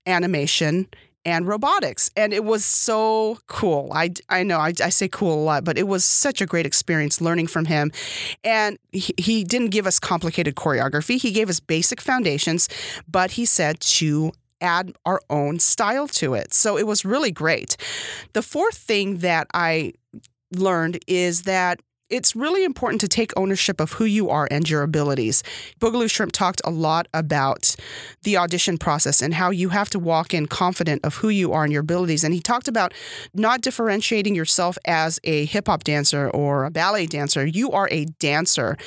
animation 0.06 0.88
and 1.26 1.48
robotics. 1.48 2.10
And 2.16 2.34
it 2.34 2.44
was 2.44 2.66
so 2.66 3.38
cool. 3.48 3.92
I, 3.94 4.12
I 4.30 4.44
know 4.44 4.60
I, 4.60 4.74
I 4.84 4.90
say 4.90 5.08
cool 5.08 5.34
a 5.34 5.44
lot, 5.44 5.64
but 5.64 5.78
it 5.78 5.88
was 5.88 6.04
such 6.04 6.42
a 6.42 6.46
great 6.46 6.66
experience 6.66 7.22
learning 7.22 7.48
from 7.48 7.66
him. 7.66 7.92
And 8.44 8.78
he, 8.92 9.14
he 9.18 9.44
didn't 9.44 9.70
give 9.70 9.88
us 9.88 10.00
complicated 10.00 10.56
choreography, 10.56 11.20
he 11.20 11.32
gave 11.32 11.50
us 11.50 11.60
basic 11.60 12.02
foundations, 12.02 12.70
but 13.08 13.32
he 13.32 13.46
said 13.46 13.80
to 13.80 14.32
add 14.62 14.94
our 15.06 15.22
own 15.30 15.60
style 15.60 16.08
to 16.08 16.34
it. 16.34 16.54
So 16.54 16.78
it 16.78 16.88
was 16.88 17.04
really 17.04 17.32
great. 17.32 17.76
The 18.32 18.42
fourth 18.42 18.78
thing 18.78 19.18
that 19.18 19.48
I 19.54 19.94
learned 20.52 21.00
is 21.08 21.44
that 21.44 21.82
it's 22.10 22.36
really 22.36 22.64
important 22.64 23.02
to 23.02 23.08
take 23.08 23.32
ownership 23.36 23.80
of 23.80 23.94
who 23.94 24.06
you 24.06 24.30
are 24.30 24.48
and 24.52 24.70
your 24.70 24.84
abilities. 24.84 25.44
Boogaloo 25.80 26.10
Shrimp 26.10 26.32
talked 26.32 26.62
a 26.64 26.70
lot 26.70 27.08
about 27.14 27.76
the 28.24 28.38
audition 28.38 28.78
process 28.78 29.22
and 29.22 29.34
how 29.34 29.50
you 29.50 29.70
have 29.70 29.90
to 29.92 30.00
walk 30.00 30.34
in 30.34 30.48
confident 30.48 31.04
of 31.04 31.16
who 31.16 31.30
you 31.30 31.54
are 31.54 31.64
and 31.64 31.74
your 31.74 31.82
abilities. 31.82 32.24
And 32.24 32.34
he 32.34 32.40
talked 32.40 32.68
about 32.68 32.94
not 33.34 33.62
differentiating 33.62 34.36
yourself 34.36 34.78
as 34.86 35.20
a 35.24 35.46
hip 35.46 35.68
hop 35.68 35.84
dancer 35.84 36.30
or 36.30 36.66
a 36.66 36.72
ballet 36.72 37.06
dancer. 37.08 37.46
You 37.46 37.72
are 37.72 37.88
a 37.92 38.06
dancer. 38.20 38.78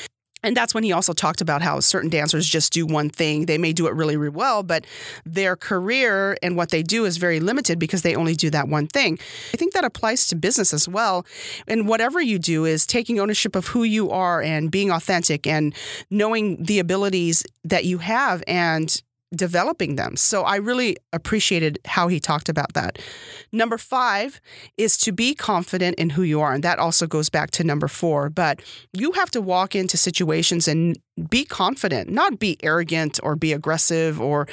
And 0.46 0.56
that's 0.56 0.74
when 0.74 0.84
he 0.84 0.92
also 0.92 1.12
talked 1.12 1.40
about 1.40 1.60
how 1.60 1.80
certain 1.80 2.08
dancers 2.08 2.46
just 2.46 2.72
do 2.72 2.86
one 2.86 3.10
thing. 3.10 3.46
They 3.46 3.58
may 3.58 3.72
do 3.72 3.88
it 3.88 3.94
really, 3.94 4.16
really 4.16 4.30
well, 4.30 4.62
but 4.62 4.86
their 5.24 5.56
career 5.56 6.36
and 6.40 6.56
what 6.56 6.70
they 6.70 6.84
do 6.84 7.04
is 7.04 7.16
very 7.16 7.40
limited 7.40 7.80
because 7.80 8.02
they 8.02 8.14
only 8.14 8.36
do 8.36 8.48
that 8.50 8.68
one 8.68 8.86
thing. 8.86 9.18
I 9.52 9.56
think 9.56 9.72
that 9.72 9.84
applies 9.84 10.28
to 10.28 10.36
business 10.36 10.72
as 10.72 10.88
well. 10.88 11.26
And 11.66 11.88
whatever 11.88 12.20
you 12.20 12.38
do 12.38 12.64
is 12.64 12.86
taking 12.86 13.18
ownership 13.18 13.56
of 13.56 13.66
who 13.66 13.82
you 13.82 14.10
are 14.12 14.40
and 14.40 14.70
being 14.70 14.92
authentic 14.92 15.48
and 15.48 15.74
knowing 16.10 16.62
the 16.62 16.78
abilities 16.78 17.44
that 17.64 17.84
you 17.84 17.98
have 17.98 18.44
and 18.46 19.02
developing 19.34 19.96
them. 19.96 20.16
So 20.16 20.42
I 20.42 20.56
really 20.56 20.96
appreciated 21.12 21.78
how 21.84 22.08
he 22.08 22.20
talked 22.20 22.48
about 22.48 22.74
that. 22.74 22.98
Number 23.52 23.78
five 23.78 24.40
is 24.76 24.96
to 24.98 25.12
be 25.12 25.34
confident 25.34 25.98
in 25.98 26.10
who 26.10 26.22
you 26.22 26.40
are. 26.40 26.52
And 26.52 26.62
that 26.62 26.78
also 26.78 27.06
goes 27.06 27.28
back 27.28 27.50
to 27.52 27.64
number 27.64 27.88
four. 27.88 28.30
But 28.30 28.60
you 28.92 29.12
have 29.12 29.30
to 29.32 29.40
walk 29.40 29.74
into 29.74 29.96
situations 29.96 30.68
and 30.68 30.98
be 31.30 31.44
confident, 31.44 32.10
not 32.10 32.38
be 32.38 32.58
arrogant 32.62 33.18
or 33.22 33.36
be 33.36 33.52
aggressive 33.52 34.20
or 34.20 34.46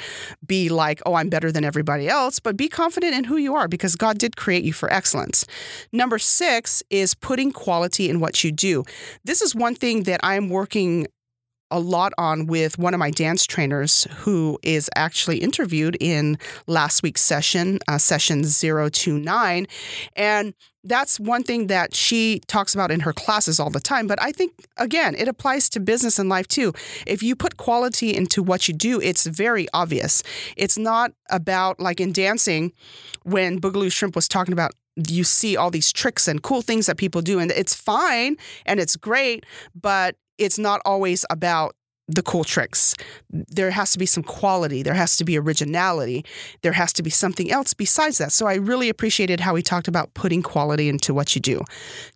be 0.46 0.70
like, 0.70 1.02
oh, 1.04 1.14
I'm 1.14 1.28
better 1.28 1.52
than 1.52 1.64
everybody 1.64 2.08
else, 2.08 2.38
but 2.38 2.56
be 2.56 2.68
confident 2.68 3.14
in 3.14 3.24
who 3.24 3.36
you 3.36 3.54
are 3.54 3.68
because 3.68 3.96
God 3.96 4.18
did 4.18 4.36
create 4.36 4.64
you 4.64 4.72
for 4.72 4.90
excellence. 4.92 5.44
Number 5.92 6.18
six 6.18 6.82
is 6.88 7.14
putting 7.14 7.52
quality 7.52 8.08
in 8.08 8.18
what 8.18 8.42
you 8.42 8.50
do. 8.50 8.84
This 9.24 9.42
is 9.42 9.54
one 9.54 9.74
thing 9.74 10.04
that 10.04 10.20
I'm 10.22 10.48
working 10.48 11.06
a 11.74 11.80
lot 11.80 12.12
on 12.16 12.46
with 12.46 12.78
one 12.78 12.94
of 12.94 13.00
my 13.00 13.10
dance 13.10 13.44
trainers 13.44 14.06
who 14.18 14.56
is 14.62 14.88
actually 14.94 15.38
interviewed 15.38 15.96
in 15.98 16.38
last 16.68 17.02
week's 17.02 17.20
session, 17.20 17.80
uh, 17.88 17.98
session 17.98 18.44
029. 18.44 19.66
And 20.14 20.54
that's 20.84 21.18
one 21.18 21.42
thing 21.42 21.66
that 21.66 21.92
she 21.92 22.40
talks 22.46 22.74
about 22.74 22.92
in 22.92 23.00
her 23.00 23.12
classes 23.12 23.58
all 23.58 23.70
the 23.70 23.80
time. 23.80 24.06
But 24.06 24.22
I 24.22 24.30
think, 24.30 24.52
again, 24.76 25.16
it 25.16 25.26
applies 25.26 25.68
to 25.70 25.80
business 25.80 26.16
and 26.16 26.28
life 26.28 26.46
too. 26.46 26.72
If 27.08 27.24
you 27.24 27.34
put 27.34 27.56
quality 27.56 28.14
into 28.14 28.40
what 28.40 28.68
you 28.68 28.74
do, 28.74 29.00
it's 29.00 29.26
very 29.26 29.66
obvious. 29.74 30.22
It's 30.56 30.78
not 30.78 31.10
about, 31.28 31.80
like 31.80 32.00
in 32.00 32.12
dancing, 32.12 32.72
when 33.24 33.60
Boogaloo 33.60 33.90
Shrimp 33.90 34.14
was 34.14 34.28
talking 34.28 34.52
about 34.52 34.70
you 35.08 35.24
see 35.24 35.56
all 35.56 35.72
these 35.72 35.92
tricks 35.92 36.28
and 36.28 36.40
cool 36.40 36.62
things 36.62 36.86
that 36.86 36.98
people 36.98 37.20
do, 37.20 37.40
and 37.40 37.50
it's 37.50 37.74
fine 37.74 38.36
and 38.64 38.78
it's 38.78 38.94
great, 38.94 39.44
but 39.74 40.14
it's 40.38 40.58
not 40.58 40.80
always 40.84 41.24
about 41.30 41.74
the 42.06 42.22
cool 42.22 42.44
tricks. 42.44 42.94
There 43.30 43.70
has 43.70 43.92
to 43.92 43.98
be 43.98 44.06
some 44.06 44.22
quality, 44.22 44.82
there 44.82 44.94
has 44.94 45.16
to 45.16 45.24
be 45.24 45.38
originality, 45.38 46.24
there 46.62 46.72
has 46.72 46.92
to 46.94 47.02
be 47.02 47.10
something 47.10 47.50
else 47.50 47.72
besides 47.72 48.18
that. 48.18 48.32
So 48.32 48.46
I 48.46 48.56
really 48.56 48.88
appreciated 48.88 49.40
how 49.40 49.54
he 49.54 49.62
talked 49.62 49.88
about 49.88 50.12
putting 50.14 50.42
quality 50.42 50.88
into 50.88 51.14
what 51.14 51.34
you 51.34 51.40
do. 51.40 51.62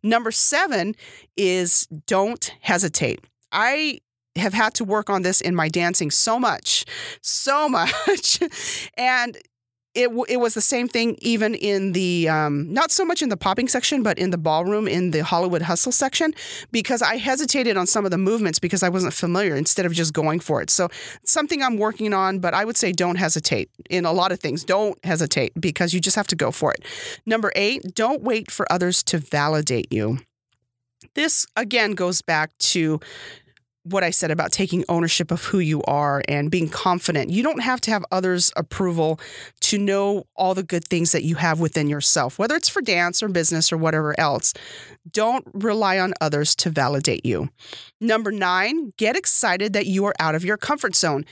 Number 0.03 0.31
seven 0.31 0.95
is 1.37 1.87
don't 2.07 2.53
hesitate. 2.61 3.21
I 3.51 4.01
have 4.37 4.55
had 4.55 4.75
to 4.75 4.85
work 4.85 5.11
on 5.11 5.23
this 5.23 5.41
in 5.41 5.55
my 5.55 5.69
dancing 5.69 6.11
so 6.11 6.39
much, 6.39 6.85
so 7.23 7.69
much. 7.69 8.41
and 8.97 9.39
it 9.99 10.11
it 10.29 10.37
was 10.37 10.55
the 10.55 10.61
same 10.61 10.87
thing 10.87 11.17
even 11.21 11.55
in 11.55 11.93
the 11.93 12.29
um, 12.29 12.73
not 12.73 12.93
so 12.93 13.05
much 13.05 13.21
in 13.21 13.29
the 13.29 13.37
popping 13.37 13.67
section, 13.67 14.03
but 14.03 14.17
in 14.19 14.31
the 14.31 14.39
ballroom 14.39 14.87
in 14.87 15.11
the 15.11 15.25
Hollywood 15.25 15.63
Hustle 15.63 15.91
section 15.91 16.33
because 16.71 17.03
I 17.03 17.17
hesitated 17.17 17.77
on 17.77 17.87
some 17.87 18.05
of 18.05 18.13
the 18.13 18.19
movements 18.19 18.61
because 18.61 18.85
I 18.85 18.89
wasn't 18.89 19.13
familiar 19.13 19.57
instead 19.57 19.87
of 19.87 19.93
just 19.93 20.13
going 20.13 20.39
for 20.39 20.63
it. 20.63 20.71
So 20.71 20.89
something 21.25 21.63
I'm 21.63 21.77
working 21.77 22.15
on, 22.15 22.39
but 22.39 22.55
I 22.55 22.65
would 22.65 22.77
say 22.77 22.93
don't 22.93 23.17
hesitate 23.17 23.71
in 23.91 24.05
a 24.05 24.13
lot 24.13 24.31
of 24.31 24.39
things. 24.39 24.65
Don't 24.65 25.03
hesitate 25.05 25.53
because 25.61 25.93
you 25.93 26.01
just 26.01 26.17
have 26.17 26.29
to 26.29 26.37
go 26.37 26.53
for 26.53 26.73
it. 26.73 26.85
Number 27.27 27.53
eight, 27.57 27.83
don't 27.95 28.23
wait 28.23 28.51
for 28.51 28.71
others 28.71 29.03
to 29.05 29.19
validate 29.19 29.93
you. 29.93 30.19
This 31.15 31.47
again 31.57 31.93
goes 31.93 32.23
back 32.23 32.57
to 32.59 33.01
what 33.93 34.05
I 34.05 34.11
said 34.11 34.31
about 34.31 34.53
taking 34.53 34.85
ownership 34.89 35.31
of 35.31 35.45
who 35.45 35.59
you 35.59 35.83
are 35.83 36.23
and 36.29 36.51
being 36.51 36.69
confident. 36.69 37.31
You 37.31 37.43
don't 37.43 37.63
have 37.63 37.81
to 37.83 37.91
have 37.91 38.05
others' 38.11 38.53
approval 38.57 39.21
to 39.61 39.79
know 39.79 40.25
all 40.37 40.55
the 40.55 40.63
good 40.63 40.85
things 40.85 41.13
that 41.13 41.25
you 41.25 41.37
have 41.37 41.61
within 41.61 41.89
yourself, 41.89 42.39
whether 42.39 42.57
it's 42.57 42.69
for 42.69 42.83
dance 42.83 43.23
or 43.23 43.29
business 43.29 43.73
or 43.73 43.77
whatever 43.77 44.19
else. 44.19 44.55
Don't 45.11 45.47
rely 45.53 45.99
on 45.99 46.15
others 46.21 46.55
to 46.57 46.71
validate 46.71 47.25
you. 47.25 47.49
Number 48.01 48.31
nine, 48.31 48.93
get 48.97 49.17
excited 49.17 49.73
that 49.73 49.87
you 49.87 50.05
are 50.05 50.15
out 50.19 50.35
of 50.35 50.45
your 50.45 50.57
comfort 50.57 50.95
zone. 50.95 51.25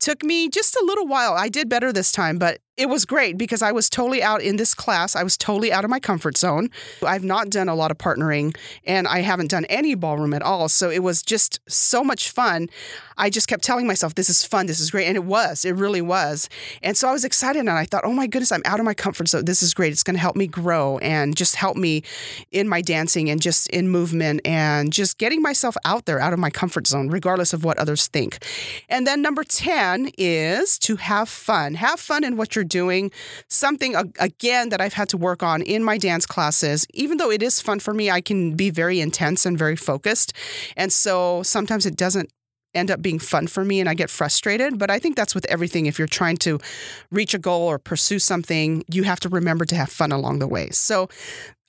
Took 0.00 0.22
me 0.22 0.48
just 0.48 0.76
a 0.76 0.84
little 0.84 1.06
while. 1.06 1.34
I 1.34 1.48
did 1.48 1.68
better 1.68 1.92
this 1.92 2.12
time, 2.12 2.38
but 2.38 2.58
it 2.76 2.88
was 2.88 3.04
great 3.04 3.38
because 3.38 3.62
I 3.62 3.70
was 3.70 3.88
totally 3.88 4.22
out 4.22 4.42
in 4.42 4.56
this 4.56 4.74
class. 4.74 5.14
I 5.14 5.22
was 5.22 5.36
totally 5.36 5.72
out 5.72 5.84
of 5.84 5.90
my 5.90 6.00
comfort 6.00 6.36
zone. 6.36 6.70
I've 7.04 7.22
not 7.22 7.48
done 7.48 7.68
a 7.68 7.74
lot 7.74 7.92
of 7.92 7.98
partnering 7.98 8.56
and 8.84 9.06
I 9.06 9.20
haven't 9.20 9.50
done 9.50 9.64
any 9.66 9.94
ballroom 9.94 10.34
at 10.34 10.42
all. 10.42 10.68
So 10.68 10.90
it 10.90 11.02
was 11.02 11.22
just 11.22 11.60
so 11.68 12.02
much 12.02 12.30
fun. 12.30 12.68
I 13.16 13.30
just 13.30 13.46
kept 13.46 13.62
telling 13.62 13.86
myself, 13.86 14.16
this 14.16 14.28
is 14.28 14.44
fun, 14.44 14.66
this 14.66 14.80
is 14.80 14.90
great. 14.90 15.06
And 15.06 15.16
it 15.16 15.24
was, 15.24 15.64
it 15.64 15.76
really 15.76 16.02
was. 16.02 16.48
And 16.82 16.96
so 16.96 17.08
I 17.08 17.12
was 17.12 17.24
excited 17.24 17.60
and 17.60 17.70
I 17.70 17.84
thought, 17.84 18.04
oh 18.04 18.12
my 18.12 18.26
goodness, 18.26 18.50
I'm 18.50 18.62
out 18.64 18.80
of 18.80 18.84
my 18.84 18.94
comfort 18.94 19.28
zone. 19.28 19.44
This 19.44 19.62
is 19.62 19.72
great. 19.72 19.92
It's 19.92 20.02
going 20.02 20.16
to 20.16 20.20
help 20.20 20.34
me 20.34 20.48
grow 20.48 20.98
and 20.98 21.36
just 21.36 21.54
help 21.54 21.76
me 21.76 22.02
in 22.50 22.68
my 22.68 22.82
dancing 22.82 23.30
and 23.30 23.40
just 23.40 23.68
in 23.70 23.88
movement 23.88 24.40
and 24.44 24.92
just 24.92 25.18
getting 25.18 25.42
myself 25.42 25.76
out 25.84 26.06
there, 26.06 26.18
out 26.18 26.32
of 26.32 26.40
my 26.40 26.50
comfort 26.50 26.88
zone, 26.88 27.08
regardless 27.08 27.52
of 27.52 27.62
what 27.62 27.78
others 27.78 28.08
think. 28.08 28.44
And 28.88 29.06
then 29.06 29.22
number 29.22 29.44
10 29.44 30.10
is 30.18 30.76
to 30.80 30.96
have 30.96 31.28
fun. 31.28 31.74
Have 31.74 32.00
fun 32.00 32.24
in 32.24 32.36
what 32.36 32.56
you're 32.56 32.63
doing. 32.64 33.10
Something, 33.48 33.94
again, 34.18 34.70
that 34.70 34.80
I've 34.80 34.94
had 34.94 35.08
to 35.10 35.16
work 35.16 35.42
on 35.42 35.62
in 35.62 35.84
my 35.84 35.98
dance 35.98 36.26
classes. 36.26 36.86
Even 36.94 37.18
though 37.18 37.30
it 37.30 37.42
is 37.42 37.60
fun 37.60 37.80
for 37.80 37.94
me, 37.94 38.10
I 38.10 38.20
can 38.20 38.56
be 38.56 38.70
very 38.70 39.00
intense 39.00 39.46
and 39.46 39.58
very 39.58 39.76
focused. 39.76 40.32
And 40.76 40.92
so 40.92 41.42
sometimes 41.42 41.86
it 41.86 41.96
doesn't 41.96 42.30
end 42.74 42.90
up 42.90 43.00
being 43.00 43.18
fun 43.18 43.46
for 43.46 43.64
me 43.64 43.80
and 43.80 43.88
I 43.88 43.94
get 43.94 44.10
frustrated. 44.10 44.78
But 44.78 44.90
I 44.90 44.98
think 44.98 45.16
that's 45.16 45.34
with 45.34 45.46
everything. 45.46 45.86
If 45.86 45.98
you're 45.98 46.08
trying 46.08 46.36
to 46.38 46.58
reach 47.10 47.34
a 47.34 47.38
goal 47.38 47.62
or 47.62 47.78
pursue 47.78 48.18
something, 48.18 48.84
you 48.90 49.04
have 49.04 49.20
to 49.20 49.28
remember 49.28 49.64
to 49.66 49.76
have 49.76 49.90
fun 49.90 50.12
along 50.12 50.40
the 50.40 50.48
way. 50.48 50.70
So, 50.70 51.08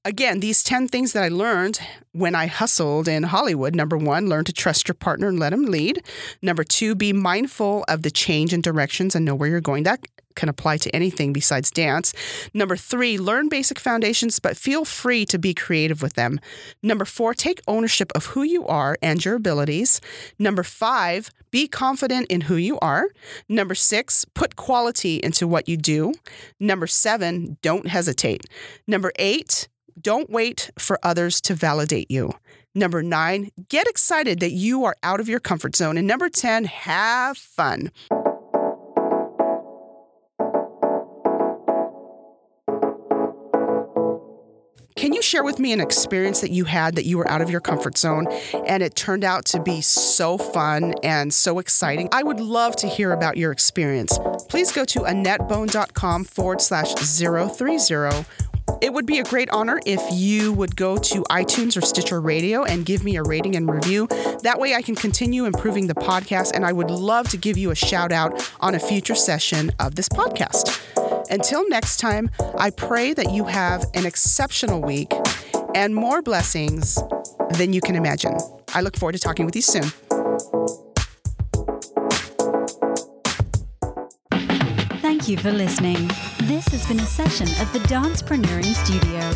again, 0.03 0.39
these 0.39 0.63
10 0.63 0.88
things 0.88 1.13
that 1.13 1.23
I 1.23 1.29
learned 1.29 1.79
when 2.12 2.36
I 2.36 2.47
hustled 2.47 3.08
in 3.08 3.23
Hollywood 3.23 3.75
number 3.75 3.97
one, 3.97 4.29
learn 4.29 4.45
to 4.45 4.53
trust 4.53 4.88
your 4.88 4.95
partner 4.95 5.27
and 5.27 5.39
let 5.39 5.53
him 5.53 5.65
lead. 5.65 6.03
Number 6.41 6.63
two, 6.63 6.95
be 6.95 7.12
mindful 7.12 7.84
of 7.88 8.03
the 8.03 8.12
change 8.12 8.53
in 8.53 8.62
directions 8.62 9.15
and 9.15 9.25
know 9.25 9.36
where 9.36 9.49
you're 9.49 9.62
going. 9.62 9.84
That 9.84 10.05
can 10.36 10.50
apply 10.50 10.78
to 10.78 10.95
anything 10.95 11.34
besides 11.34 11.71
dance. 11.71 12.13
Number 12.54 12.76
three, 12.76 13.17
learn 13.17 13.50
basic 13.50 13.80
foundations, 13.80 14.39
but 14.39 14.58
feel 14.58 14.86
free 14.86 15.26
to 15.26 15.39
be 15.39 15.54
creative 15.54 16.02
with 16.02 16.13
them. 16.13 16.39
Number 16.84 17.06
four, 17.06 17.34
take 17.34 17.62
ownership 17.67 18.12
of 18.15 18.28
who 18.28 18.43
you 18.43 18.65
are 18.67 18.98
and 19.02 19.24
your 19.24 19.36
abilities. 19.36 20.02
Number 20.38 20.63
five, 20.63 21.30
be 21.52 21.67
confident 21.67 22.28
in 22.28 22.41
who 22.41 22.56
you 22.56 22.78
are. 22.80 23.08
Number 23.48 23.76
six, 23.76 24.26
put 24.26 24.56
quality 24.56 25.17
into 25.17 25.48
what 25.48 25.69
you 25.69 25.78
do. 25.78 26.13
Number 26.60 26.88
seven, 26.88 27.58
don't 27.62 27.88
hesitate. 27.88 28.43
Number 28.88 29.12
eight, 29.17 29.67
don't 30.00 30.30
wait 30.30 30.69
for 30.78 31.00
others 31.02 31.39
to 31.41 31.54
validate 31.54 32.12
you. 32.12 32.34
Number 32.78 33.02
nine, 33.02 33.52
get 33.69 33.88
excited 33.88 34.41
that 34.41 34.52
you 34.52 34.84
are 34.84 34.98
out 35.02 35.21
of 35.21 35.30
your 35.30 35.39
comfort 35.39 35.78
zone. 35.78 35.98
And 35.98 36.06
number 36.06 36.28
10, 36.28 36.65
have 36.65 37.38
fun. 37.38 37.89
Can 44.95 45.12
you 45.12 45.21
share 45.21 45.43
with 45.43 45.60
me 45.60 45.73
an 45.73 45.81
experience 45.81 46.39
that 46.39 46.51
you 46.51 46.63
had 46.63 46.95
that 46.95 47.03
you 47.03 47.17
were 47.17 47.29
out 47.29 47.41
of 47.41 47.49
your 47.49 47.60
comfort 47.60 47.97
zone 47.97 48.27
and 48.65 48.81
it 48.81 48.95
turned 48.95 49.25
out 49.25 49.43
to 49.47 49.62
be 49.62 49.81
so 49.81 50.38
fun 50.38 50.93
and 51.03 51.34
so 51.34 51.60
exciting? 51.60 52.08
I 52.13 52.23
would 52.23 52.39
love 52.39 52.77
to 52.77 52.88
hear 52.88 53.12
about 53.12 53.36
your 53.36 53.51
experience. 53.51 54.17
Please 54.47 54.71
go 54.71 54.86
to 54.86 54.99
annettebone.com 54.99 56.23
forward 56.23 56.62
slash 56.62 56.93
030 56.93 58.25
it 58.81 58.91
would 58.91 59.05
be 59.05 59.19
a 59.19 59.23
great 59.23 59.49
honor 59.51 59.79
if 59.86 60.01
you 60.12 60.51
would 60.53 60.75
go 60.75 60.97
to 60.97 61.21
iTunes 61.29 61.77
or 61.77 61.81
Stitcher 61.81 62.19
Radio 62.19 62.63
and 62.63 62.86
give 62.86 63.03
me 63.03 63.15
a 63.15 63.23
rating 63.23 63.55
and 63.55 63.69
review. 63.69 64.08
That 64.43 64.60
way 64.60 64.73
I 64.73 64.81
can 64.81 64.95
continue 64.95 65.45
improving 65.45 65.88
the 65.88 65.93
podcast, 65.93 66.51
and 66.53 66.65
I 66.65 66.73
would 66.73 66.89
love 66.89 67.29
to 67.29 67.38
give 67.38 67.58
you 67.58 67.71
a 67.71 67.75
shout 67.75 68.12
out 68.12 68.51
on 68.60 68.75
a 68.75 68.79
future 68.79 69.15
session 69.15 69.71
of 69.79 69.95
this 69.95 70.10
podcast. 70.10 71.05
Until 71.29 71.67
next 71.69 71.97
time, 71.97 72.29
I 72.57 72.69
pray 72.69 73.13
that 73.13 73.31
you 73.31 73.45
have 73.45 73.85
an 73.93 74.05
exceptional 74.05 74.81
week 74.81 75.11
and 75.73 75.95
more 75.95 76.21
blessings 76.21 76.97
than 77.51 77.73
you 77.73 77.81
can 77.81 77.95
imagine. 77.95 78.38
I 78.73 78.81
look 78.81 78.97
forward 78.97 79.13
to 79.13 79.19
talking 79.19 79.45
with 79.45 79.55
you 79.55 79.61
soon. 79.61 79.91
Thank 85.01 85.27
you 85.27 85.38
for 85.38 85.51
listening. 85.51 86.07
This 86.43 86.67
has 86.67 86.85
been 86.88 86.99
a 86.99 87.05
session 87.05 87.47
of 87.61 87.71
the 87.73 87.79
Dancepreneuring 87.88 88.73
Studio. 88.85 89.31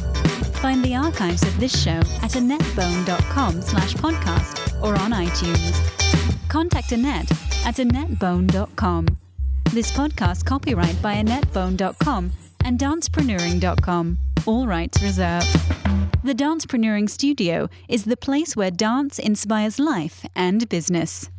Find 0.60 0.84
the 0.84 0.96
archives 0.96 1.42
of 1.44 1.60
this 1.60 1.82
show 1.82 2.00
at 2.22 2.32
annettebone.com 2.32 3.62
slash 3.62 3.94
podcast 3.96 4.84
or 4.84 4.96
on 5.00 5.12
iTunes. 5.12 6.50
Contact 6.50 6.92
Annette 6.92 7.32
at 7.66 7.76
annettebone.com. 7.76 9.08
This 9.72 9.92
podcast 9.92 10.46
copyright 10.46 11.00
by 11.00 11.14
annettebone.com 11.14 12.32
and 12.66 12.80
dancepreneuring.com. 12.80 14.18
All 14.48 14.66
rights 14.66 15.00
reserved. 15.04 15.48
The 16.24 16.34
Dancepreneuring 16.34 17.08
Studio 17.08 17.70
is 17.88 18.06
the 18.06 18.18
place 18.18 18.56
where 18.56 18.72
dance 18.72 19.20
inspires 19.20 19.78
life 19.78 20.26
and 20.36 20.68
business. 20.70 21.30